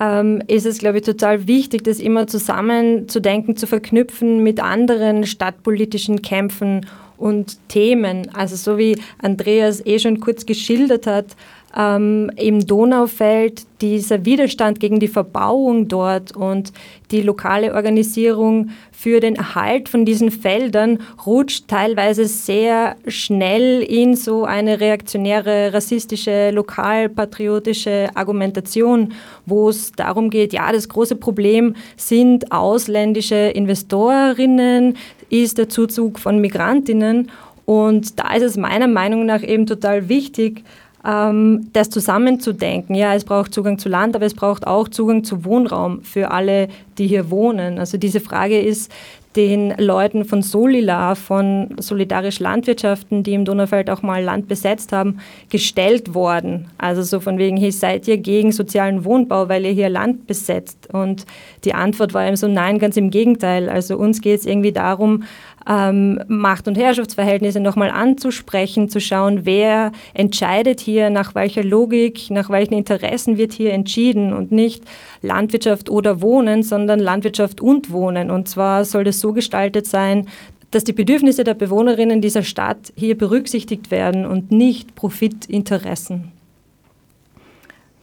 ähm, 0.00 0.42
ist 0.48 0.66
es, 0.66 0.78
glaube 0.78 0.98
ich, 0.98 1.04
total 1.04 1.46
wichtig, 1.46 1.84
das 1.84 1.98
immer 1.98 2.26
zusammenzudenken, 2.26 3.56
zu 3.56 3.66
verknüpfen 3.66 4.42
mit 4.42 4.60
anderen 4.60 5.24
stadtpolitischen 5.24 6.22
Kämpfen 6.22 6.86
und 7.16 7.58
Themen. 7.68 8.30
Also 8.34 8.56
so 8.56 8.78
wie 8.78 8.98
Andreas 9.22 9.84
eh 9.86 9.98
schon 9.98 10.20
kurz 10.20 10.46
geschildert 10.46 11.06
hat, 11.06 11.36
ähm, 11.76 12.30
im 12.36 12.66
Donaufeld 12.66 13.64
dieser 13.80 14.24
Widerstand 14.24 14.80
gegen 14.80 15.00
die 15.00 15.08
Verbauung 15.08 15.88
dort 15.88 16.34
und 16.34 16.72
die 17.10 17.20
lokale 17.20 17.74
Organisierung 17.74 18.70
für 18.92 19.20
den 19.20 19.36
Erhalt 19.36 19.88
von 19.88 20.04
diesen 20.04 20.30
Feldern 20.30 21.00
rutscht 21.26 21.68
teilweise 21.68 22.26
sehr 22.26 22.96
schnell 23.06 23.82
in 23.82 24.16
so 24.16 24.44
eine 24.44 24.80
reaktionäre, 24.80 25.74
rassistische, 25.74 26.50
lokalpatriotische 26.50 28.08
Argumentation, 28.14 29.12
wo 29.44 29.68
es 29.68 29.92
darum 29.92 30.30
geht, 30.30 30.52
ja, 30.52 30.72
das 30.72 30.88
große 30.88 31.16
Problem 31.16 31.74
sind 31.96 32.52
ausländische 32.52 33.34
Investorinnen, 33.34 34.96
ist 35.28 35.58
der 35.58 35.68
Zuzug 35.68 36.18
von 36.18 36.40
Migrantinnen. 36.40 37.30
Und 37.66 38.18
da 38.18 38.34
ist 38.34 38.42
es 38.42 38.56
meiner 38.56 38.88
Meinung 38.88 39.26
nach 39.26 39.42
eben 39.42 39.66
total 39.66 40.08
wichtig, 40.08 40.62
das 41.04 41.90
zusammenzudenken. 41.90 42.94
Ja, 42.94 43.14
es 43.14 43.24
braucht 43.24 43.52
Zugang 43.52 43.78
zu 43.78 43.90
Land, 43.90 44.16
aber 44.16 44.24
es 44.24 44.34
braucht 44.34 44.66
auch 44.66 44.88
Zugang 44.88 45.22
zu 45.22 45.44
Wohnraum 45.44 46.02
für 46.02 46.30
alle, 46.30 46.68
die 46.96 47.06
hier 47.06 47.30
wohnen. 47.30 47.78
Also 47.78 47.98
diese 47.98 48.20
Frage 48.20 48.58
ist 48.58 48.90
den 49.36 49.74
Leuten 49.78 50.24
von 50.24 50.42
Solila, 50.42 51.14
von 51.14 51.74
Solidarisch 51.78 52.38
Landwirtschaften, 52.38 53.22
die 53.22 53.34
im 53.34 53.44
Donaufeld 53.44 53.90
auch 53.90 54.02
mal 54.02 54.22
Land 54.22 54.46
besetzt 54.48 54.92
haben, 54.92 55.18
gestellt 55.50 56.14
worden. 56.14 56.68
Also 56.78 57.02
so 57.02 57.20
von 57.20 57.36
wegen, 57.36 57.56
hey, 57.56 57.72
seid 57.72 58.06
ihr 58.06 58.18
gegen 58.18 58.52
sozialen 58.52 59.04
Wohnbau, 59.04 59.48
weil 59.48 59.64
ihr 59.64 59.72
hier 59.72 59.88
Land 59.88 60.26
besetzt? 60.26 60.88
Und 60.92 61.26
die 61.64 61.74
Antwort 61.74 62.14
war 62.14 62.26
eben 62.26 62.36
so, 62.36 62.46
nein, 62.46 62.78
ganz 62.78 62.96
im 62.96 63.10
Gegenteil. 63.10 63.68
Also 63.68 63.96
uns 63.96 64.20
geht 64.20 64.40
es 64.40 64.46
irgendwie 64.46 64.72
darum, 64.72 65.24
ähm, 65.68 66.20
Macht- 66.28 66.68
und 66.68 66.76
Herrschaftsverhältnisse 66.76 67.60
nochmal 67.60 67.90
anzusprechen, 67.90 68.88
zu 68.88 69.00
schauen, 69.00 69.44
wer 69.44 69.92
entscheidet 70.12 70.80
hier, 70.80 71.10
nach 71.10 71.34
welcher 71.34 71.64
Logik, 71.64 72.30
nach 72.30 72.50
welchen 72.50 72.74
Interessen 72.74 73.38
wird 73.38 73.52
hier 73.52 73.72
entschieden 73.72 74.32
und 74.32 74.52
nicht 74.52 74.84
Landwirtschaft 75.22 75.88
oder 75.90 76.20
Wohnen, 76.20 76.62
sondern 76.62 77.00
Landwirtschaft 77.00 77.60
und 77.60 77.90
Wohnen. 77.90 78.30
Und 78.30 78.48
zwar 78.48 78.84
soll 78.84 79.04
das 79.04 79.20
so 79.20 79.32
gestaltet 79.32 79.86
sein, 79.86 80.26
dass 80.70 80.84
die 80.84 80.92
Bedürfnisse 80.92 81.44
der 81.44 81.54
Bewohnerinnen 81.54 82.20
dieser 82.20 82.42
Stadt 82.42 82.92
hier 82.96 83.16
berücksichtigt 83.16 83.90
werden 83.90 84.26
und 84.26 84.50
nicht 84.50 84.94
Profitinteressen. 84.96 86.32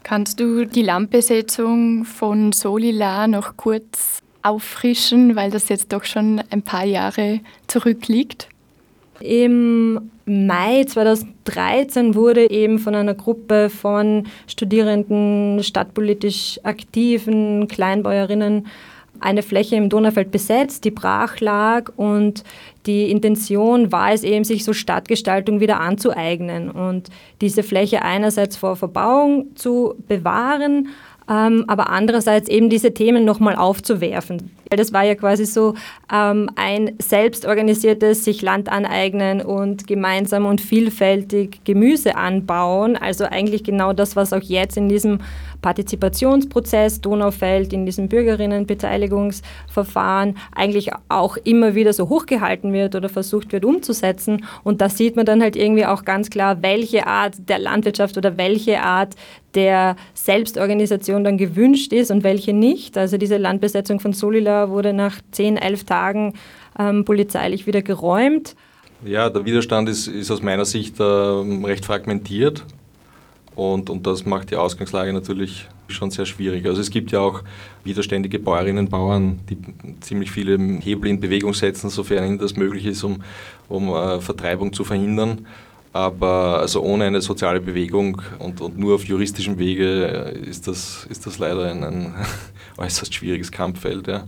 Kannst 0.03 0.39
du 0.39 0.65
die 0.65 0.81
Landbesetzung 0.81 2.05
von 2.05 2.53
Solila 2.53 3.27
noch 3.27 3.55
kurz 3.55 4.20
auffrischen, 4.43 5.35
weil 5.35 5.51
das 5.51 5.69
jetzt 5.69 5.93
doch 5.93 6.03
schon 6.03 6.41
ein 6.49 6.61
paar 6.61 6.85
Jahre 6.85 7.39
zurückliegt? 7.67 8.47
Im 9.19 10.11
Mai 10.25 10.83
2013 10.83 12.15
wurde 12.15 12.49
eben 12.49 12.79
von 12.79 12.95
einer 12.95 13.13
Gruppe 13.13 13.69
von 13.69 14.25
Studierenden, 14.47 15.63
stadtpolitisch 15.63 16.59
aktiven 16.63 17.67
Kleinbäuerinnen 17.67 18.65
eine 19.21 19.43
Fläche 19.43 19.75
im 19.75 19.89
Donaufeld 19.89 20.31
besetzt, 20.31 20.83
die 20.83 20.91
brach 20.91 21.39
lag 21.39 21.91
und 21.95 22.43
die 22.87 23.11
Intention 23.11 23.91
war 23.91 24.11
es 24.11 24.23
eben, 24.23 24.43
sich 24.43 24.63
so 24.63 24.73
Stadtgestaltung 24.73 25.59
wieder 25.59 25.79
anzueignen 25.79 26.71
und 26.71 27.09
diese 27.39 27.61
Fläche 27.61 28.01
einerseits 28.01 28.57
vor 28.57 28.75
Verbauung 28.75 29.55
zu 29.55 29.93
bewahren, 30.07 30.89
aber 31.31 31.89
andererseits 31.89 32.49
eben 32.49 32.69
diese 32.69 32.93
Themen 32.93 33.23
nochmal 33.23 33.55
aufzuwerfen. 33.55 34.51
Das 34.77 34.93
war 34.93 35.03
ja 35.03 35.15
quasi 35.15 35.43
so 35.45 35.73
ähm, 36.13 36.49
ein 36.55 36.95
selbstorganisiertes 36.97 38.23
sich 38.23 38.41
Land 38.41 38.71
aneignen 38.71 39.41
und 39.41 39.85
gemeinsam 39.85 40.45
und 40.45 40.61
vielfältig 40.61 41.59
Gemüse 41.65 42.15
anbauen. 42.15 42.95
Also 42.95 43.25
eigentlich 43.25 43.65
genau 43.65 43.91
das, 43.91 44.15
was 44.15 44.31
auch 44.31 44.41
jetzt 44.41 44.77
in 44.77 44.87
diesem 44.87 45.19
Partizipationsprozess 45.61 47.01
Donaufeld, 47.01 47.73
in 47.73 47.85
diesem 47.85 48.07
Bürgerinnenbeteiligungsverfahren 48.07 50.37
eigentlich 50.55 50.91
auch 51.09 51.35
immer 51.43 51.75
wieder 51.75 51.91
so 51.91 52.07
hochgehalten 52.09 52.71
wird 52.73 52.95
oder 52.95 53.09
versucht 53.09 53.51
wird 53.51 53.65
umzusetzen. 53.65 54.45
Und 54.63 54.79
da 54.81 54.87
sieht 54.89 55.17
man 55.17 55.25
dann 55.25 55.41
halt 55.41 55.55
irgendwie 55.55 55.85
auch 55.85 56.05
ganz 56.05 56.29
klar, 56.29 56.61
welche 56.61 57.07
Art 57.07 57.49
der 57.49 57.57
Landwirtschaft 57.59 58.17
oder 58.17 58.37
welche 58.37 58.81
Art 58.81 59.15
der 59.53 59.95
Selbstorganisation 60.13 61.23
dann 61.23 61.37
gewünscht 61.37 61.93
ist 61.93 62.11
und 62.11 62.23
welche 62.23 62.53
nicht. 62.53 62.97
Also 62.97 63.17
diese 63.17 63.37
Landbesetzung 63.37 63.99
von 63.99 64.13
Solila 64.13 64.60
wurde 64.69 64.93
nach 64.93 65.21
10, 65.31 65.57
11 65.57 65.83
Tagen 65.85 66.33
ähm, 66.77 67.05
polizeilich 67.05 67.67
wieder 67.67 67.81
geräumt. 67.81 68.55
Ja, 69.03 69.29
der 69.29 69.45
Widerstand 69.45 69.89
ist, 69.89 70.07
ist 70.07 70.29
aus 70.29 70.41
meiner 70.41 70.65
Sicht 70.65 70.99
äh, 70.99 71.03
recht 71.03 71.85
fragmentiert 71.85 72.63
und, 73.55 73.89
und 73.89 74.07
das 74.07 74.25
macht 74.25 74.51
die 74.51 74.55
Ausgangslage 74.55 75.11
natürlich 75.11 75.67
schon 75.87 76.09
sehr 76.11 76.25
schwierig. 76.25 76.65
Also 76.65 76.81
es 76.81 76.89
gibt 76.89 77.11
ja 77.11 77.19
auch 77.19 77.43
widerständige 77.83 78.39
Bäuerinnen 78.39 78.85
und 78.85 78.89
Bauern, 78.89 79.39
die 79.49 79.57
ziemlich 79.99 80.31
viele 80.31 80.57
Hebel 80.79 81.09
in 81.09 81.19
Bewegung 81.19 81.53
setzen, 81.53 81.89
sofern 81.89 82.25
ihnen 82.25 82.37
das 82.37 82.55
möglich 82.55 82.85
ist, 82.85 83.03
um, 83.03 83.23
um 83.67 83.89
äh, 83.89 84.21
Vertreibung 84.21 84.71
zu 84.71 84.83
verhindern. 84.83 85.45
Aber 85.93 86.59
also 86.59 86.81
ohne 86.81 87.05
eine 87.05 87.21
soziale 87.21 87.59
Bewegung 87.59 88.21
und, 88.39 88.61
und 88.61 88.77
nur 88.77 88.95
auf 88.95 89.03
juristischem 89.03 89.59
Wege 89.59 90.33
äh, 90.33 90.49
ist 90.49 90.67
das, 90.67 91.05
ist 91.09 91.25
das 91.25 91.37
leider 91.37 91.69
ein, 91.69 91.83
ein 91.83 92.15
äußerst 92.77 93.13
schwieriges 93.13 93.51
Kampffeld. 93.51 94.07
Ja. 94.07 94.27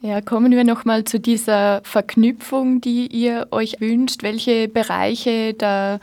Ja, 0.00 0.20
kommen 0.20 0.52
wir 0.52 0.62
nochmal 0.62 1.04
zu 1.04 1.18
dieser 1.18 1.80
Verknüpfung, 1.82 2.80
die 2.80 3.08
ihr 3.08 3.48
euch 3.50 3.80
wünscht. 3.80 4.22
Welche 4.22 4.68
Bereiche 4.68 5.54
der 5.54 5.98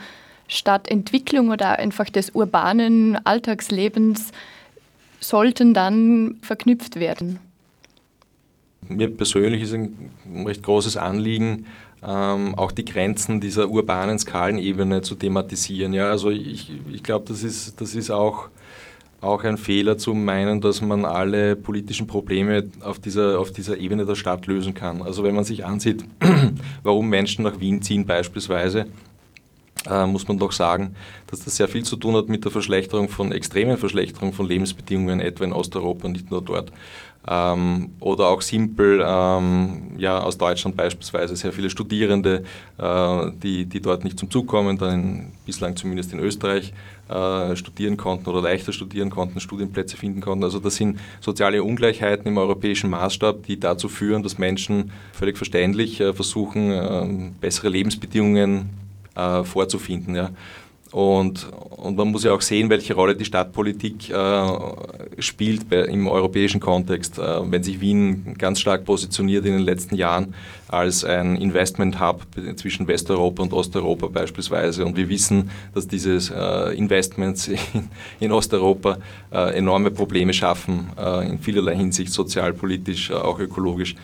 Stadtentwicklung 0.50 1.50
oder 1.50 1.80
einfach 1.80 2.10
des 2.10 2.32
urbanen 2.32 3.17
Alltagslebens 3.26 4.32
sollten 5.21 5.74
dann 5.74 6.38
verknüpft 6.41 7.00
werden? 7.00 7.39
Mir 8.88 9.10
persönlich 9.10 9.63
ist 9.63 9.74
ein 9.74 10.12
recht 10.45 10.62
großes 10.62 10.98
Anliegen, 10.98 11.65
ähm, 12.06 12.56
auch 12.56 12.72
die 12.72 12.86
Grenzen 12.86 13.41
dieser 13.41 13.70
urbanen 13.70 14.20
Skalenebene 14.20 15.02
zu 15.02 15.15
thematisieren. 15.15 15.94
Ja, 15.94 16.10
also 16.10 16.30
ich, 16.30 16.72
ich 16.91 17.04
glaube, 17.04 17.26
das 17.28 17.44
ist, 17.44 17.82
das 17.82 17.96
ist 17.96 18.12
auch, 18.12 18.50
auch 19.22 19.44
ein 19.44 19.58
Fehler 19.58 19.98
zu 19.98 20.13
meinen, 20.13 20.62
dass 20.62 20.82
man 20.82 21.04
alle 21.04 21.56
politischen 21.56 22.06
Probleme 22.06 22.65
auf 22.82 23.00
dieser, 23.00 23.39
auf 23.39 23.52
dieser 23.52 23.78
Ebene 23.78 24.06
der 24.06 24.15
Stadt 24.15 24.46
lösen 24.46 24.76
kann. 24.76 25.02
Also 25.02 25.24
wenn 25.24 25.34
man 25.34 25.46
sich 25.46 25.65
ansieht, 25.65 26.06
warum 26.84 27.10
Menschen 27.10 27.44
nach 27.44 27.60
Wien 27.60 27.82
ziehen 27.82 28.06
beispielsweise, 28.06 28.86
äh, 29.89 30.06
muss 30.06 30.28
man 30.28 30.38
doch 30.38 30.52
sagen, 30.52 30.96
dass 31.28 31.44
das 31.44 31.56
sehr 31.56 31.68
viel 31.68 31.84
zu 31.84 31.96
tun 31.96 32.15
hat 32.15 32.30
mit 32.30 32.44
der 32.44 32.52
Verschlechterung 32.52 33.10
von 33.10 33.32
extremen 33.32 33.78
Verschlechterung 33.78 34.34
von 34.34 34.48
Lebensbedingungen, 34.48 35.20
etwa 35.20 35.44
in 35.44 35.54
Osteuropa, 35.54 36.08
nicht 36.08 36.30
nur 36.30 36.44
dort. 36.44 36.72
Ähm, 37.28 37.92
oder 38.00 38.28
auch 38.28 38.42
simpel, 38.42 39.04
ähm, 39.04 39.94
ja, 39.98 40.20
aus 40.20 40.38
Deutschland 40.38 40.78
beispielsweise, 40.78 41.36
sehr 41.36 41.52
viele 41.52 41.72
Studierende, 41.72 42.44
äh, 42.78 43.32
die, 43.42 43.66
die 43.66 43.82
dort 43.82 44.04
nicht 44.04 44.20
zum 44.20 44.30
Zug 44.30 44.48
kommen, 44.48 44.78
dann 44.78 45.32
bislang 45.46 45.76
zumindest 45.76 46.14
in 46.14 46.20
Österreich 46.20 46.72
äh, 47.10 47.56
studieren 47.56 47.98
konnten 47.98 48.30
oder 48.30 48.42
leichter 48.42 48.74
studieren 48.74 49.10
konnten, 49.10 49.40
Studienplätze 49.40 49.98
finden 49.98 50.22
konnten. 50.22 50.44
Also 50.44 50.60
das 50.60 50.76
sind 50.76 51.00
soziale 51.20 51.64
Ungleichheiten 51.64 52.28
im 52.28 52.38
europäischen 52.38 52.92
Maßstab, 52.92 53.44
die 53.44 53.60
dazu 53.60 53.90
führen, 53.90 54.22
dass 54.22 54.38
Menschen 54.38 54.92
völlig 55.12 55.38
verständlich 55.38 56.00
äh, 56.02 56.14
versuchen, 56.14 56.72
ähm, 56.72 57.36
bessere 57.42 57.70
Lebensbedingungen 57.70 58.70
äh, 59.16 59.44
vorzufinden. 59.44 60.16
Und, 60.91 61.52
und 61.52 61.98
man 61.98 62.10
muss 62.10 62.24
ja 62.24 62.32
auch 62.32 62.41
sehen, 62.41 62.69
welche 62.69 62.93
Rolle 62.93 63.15
die 63.15 63.26
Stadtpolitik 63.26 64.10
äh, 64.10 64.48
spielt 65.19 65.67
bei, 65.67 65.82
im 65.82 66.08
europäischen 66.08 66.60
Kontext. 66.60 67.17
Äh, 67.17 67.52
wenn 67.52 67.63
sich 67.63 67.82
Wien 67.82 68.36
ganz 68.38 68.60
stark 68.60 68.86
positioniert 68.86 69.45
in 69.45 69.54
den 69.54 69.62
letzten 69.62 69.95
Jahren 69.95 70.36
als 70.67 71.04
ein 71.04 71.36
Investment-Hub 71.36 72.26
zwischen 72.56 72.88
Westeuropa 72.88 73.43
und 73.43 73.54
Osteuropa 73.54 74.08
beispielsweise. 74.08 74.86
Und 74.86 74.95
wir 74.95 75.10
wissen, 75.10 75.50
dass 75.74 75.88
diese 75.88 76.17
äh, 76.34 76.78
Investments 76.78 77.48
in, 77.74 77.89
in 78.19 78.32
Osteuropa 78.32 78.98
äh, 79.32 79.58
enorme 79.58 79.91
Probleme 79.91 80.34
schaffen, 80.34 80.91
äh, 80.98 81.28
in 81.30 81.39
vielerlei 81.39 81.76
Hinsicht, 81.76 82.13
sozial, 82.13 82.54
politisch, 82.54 83.10
äh, 83.10 83.13
auch 83.13 83.39
ökologisch. 83.39 83.95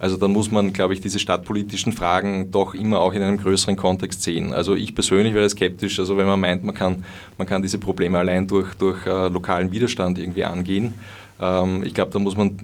Also 0.00 0.16
dann 0.16 0.32
muss 0.32 0.50
man, 0.50 0.72
glaube 0.72 0.94
ich, 0.94 1.02
diese 1.02 1.18
stadtpolitischen 1.18 1.92
Fragen 1.92 2.50
doch 2.50 2.72
immer 2.72 3.00
auch 3.00 3.12
in 3.12 3.20
einem 3.20 3.36
größeren 3.36 3.76
Kontext 3.76 4.22
sehen. 4.22 4.54
Also 4.54 4.74
ich 4.74 4.94
persönlich 4.94 5.34
wäre 5.34 5.48
skeptisch, 5.50 5.98
also 5.98 6.16
wenn 6.16 6.26
man 6.26 6.40
meint, 6.40 6.64
man 6.64 6.74
kann, 6.74 7.04
man 7.36 7.46
kann 7.46 7.60
diese 7.60 7.76
Probleme 7.76 8.18
allein 8.18 8.46
durch, 8.48 8.72
durch 8.74 9.04
äh, 9.04 9.28
lokalen 9.28 9.70
Widerstand 9.72 10.18
irgendwie 10.18 10.44
angehen. 10.44 10.94
Ähm, 11.38 11.82
ich 11.84 11.92
glaube, 11.92 12.12
da 12.12 12.18
muss 12.18 12.34
man 12.34 12.56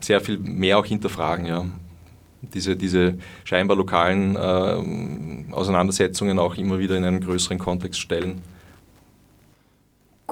sehr 0.00 0.20
viel 0.20 0.38
mehr 0.38 0.78
auch 0.78 0.86
hinterfragen, 0.86 1.46
ja. 1.46 1.64
Diese, 2.42 2.74
diese 2.74 3.14
scheinbar 3.44 3.76
lokalen 3.76 4.34
äh, 4.34 5.52
Auseinandersetzungen 5.52 6.40
auch 6.40 6.56
immer 6.56 6.80
wieder 6.80 6.96
in 6.96 7.04
einen 7.04 7.20
größeren 7.20 7.58
Kontext 7.58 8.00
stellen. 8.00 8.42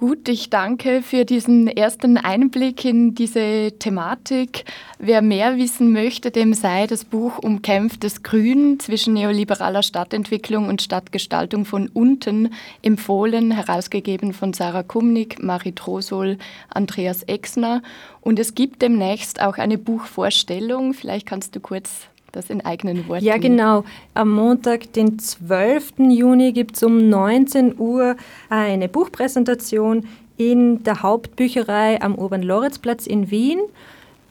Gut, 0.00 0.28
ich 0.28 0.48
danke 0.48 1.02
für 1.02 1.24
diesen 1.24 1.66
ersten 1.66 2.18
Einblick 2.18 2.84
in 2.84 3.16
diese 3.16 3.72
Thematik. 3.80 4.64
Wer 5.00 5.22
mehr 5.22 5.56
wissen 5.56 5.90
möchte, 5.90 6.30
dem 6.30 6.54
sei 6.54 6.86
das 6.86 7.04
Buch 7.04 7.40
Umkämpftes 7.40 8.22
Grün 8.22 8.78
zwischen 8.78 9.14
neoliberaler 9.14 9.82
Stadtentwicklung 9.82 10.68
und 10.68 10.82
Stadtgestaltung 10.82 11.64
von 11.64 11.88
unten 11.88 12.54
empfohlen, 12.80 13.50
herausgegeben 13.50 14.34
von 14.34 14.52
Sarah 14.52 14.84
Kumnick, 14.84 15.42
Marit 15.42 15.84
Rosol, 15.84 16.38
Andreas 16.68 17.24
Exner. 17.24 17.82
Und 18.20 18.38
es 18.38 18.54
gibt 18.54 18.82
demnächst 18.82 19.42
auch 19.42 19.58
eine 19.58 19.78
Buchvorstellung. 19.78 20.94
Vielleicht 20.94 21.26
kannst 21.26 21.56
du 21.56 21.60
kurz 21.60 22.06
das 22.32 22.50
in 22.50 22.64
eigenen 22.64 23.08
Worten. 23.08 23.24
Ja, 23.24 23.38
genau. 23.38 23.84
Am 24.14 24.30
Montag, 24.30 24.92
den 24.92 25.18
12. 25.18 25.94
Juni, 26.10 26.52
gibt 26.52 26.76
es 26.76 26.82
um 26.82 27.08
19 27.08 27.78
Uhr 27.78 28.16
eine 28.48 28.88
Buchpräsentation 28.88 30.06
in 30.36 30.84
der 30.84 31.02
Hauptbücherei 31.02 32.00
am 32.00 32.14
Urban-Loritz-Platz 32.14 33.06
in 33.06 33.30
Wien. 33.30 33.58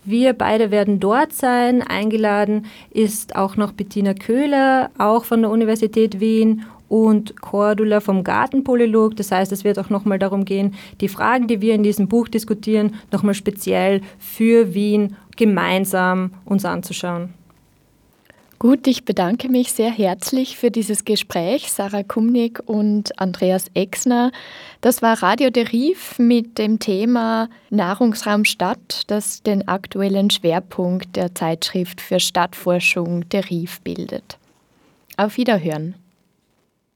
Wir 0.06 0.32
beide 0.34 0.72
werden 0.72 1.02
dort 1.02 1.34
sein. 1.34 1.82
Eingeladen 1.82 2.66
ist 2.92 3.36
auch 3.36 3.58
noch 3.58 3.74
Bettina 3.74 4.14
Köhler, 4.14 4.90
auch 4.98 5.26
von 5.26 5.42
der 5.42 5.52
Universität 5.52 6.22
Wien 6.22 6.64
und 6.88 7.42
Cordula 7.42 8.00
vom 8.00 8.24
Gartenpolylog. 8.24 9.18
Das 9.18 9.32
heißt, 9.32 9.52
es 9.52 9.66
wird 9.66 9.78
auch 9.80 9.90
nochmal 9.90 10.18
darum 10.18 10.46
gehen, 10.46 10.76
die 11.02 11.10
Fragen, 11.10 11.48
die 11.48 11.60
wir 11.60 11.76
in 11.76 11.84
diesem 11.84 12.08
Buch 12.08 12.30
diskutieren, 12.30 12.96
nochmal 13.12 13.34
speziell 13.34 14.02
für 14.18 14.74
Wien 14.74 15.18
gemeinsam 15.36 16.32
uns 16.46 16.64
anzuschauen. 16.64 17.34
Gut, 18.60 18.88
ich 18.88 19.06
bedanke 19.06 19.50
mich 19.50 19.72
sehr 19.72 19.92
herzlich 19.92 20.58
für 20.58 20.72
dieses 20.72 21.06
Gespräch, 21.06 21.72
Sarah 21.72 22.02
Kumnick 22.02 22.60
und 22.66 23.20
Andreas 23.20 23.68
Exner. 23.76 24.32
Das 24.82 25.04
war 25.04 25.22
Radio 25.22 25.52
Deriv 25.52 26.18
mit 26.18 26.58
dem 26.58 26.80
Thema 26.80 27.50
Nahrungsraum 27.70 28.46
Stadt, 28.46 29.04
das 29.08 29.44
den 29.44 29.68
aktuellen 29.68 30.32
Schwerpunkt 30.32 31.16
der 31.16 31.36
Zeitschrift 31.36 32.02
für 32.02 32.20
Stadtforschung 32.20 33.30
Deriv 33.30 33.80
bildet. 33.82 34.40
Auf 35.18 35.38
Wiederhören. 35.38 35.94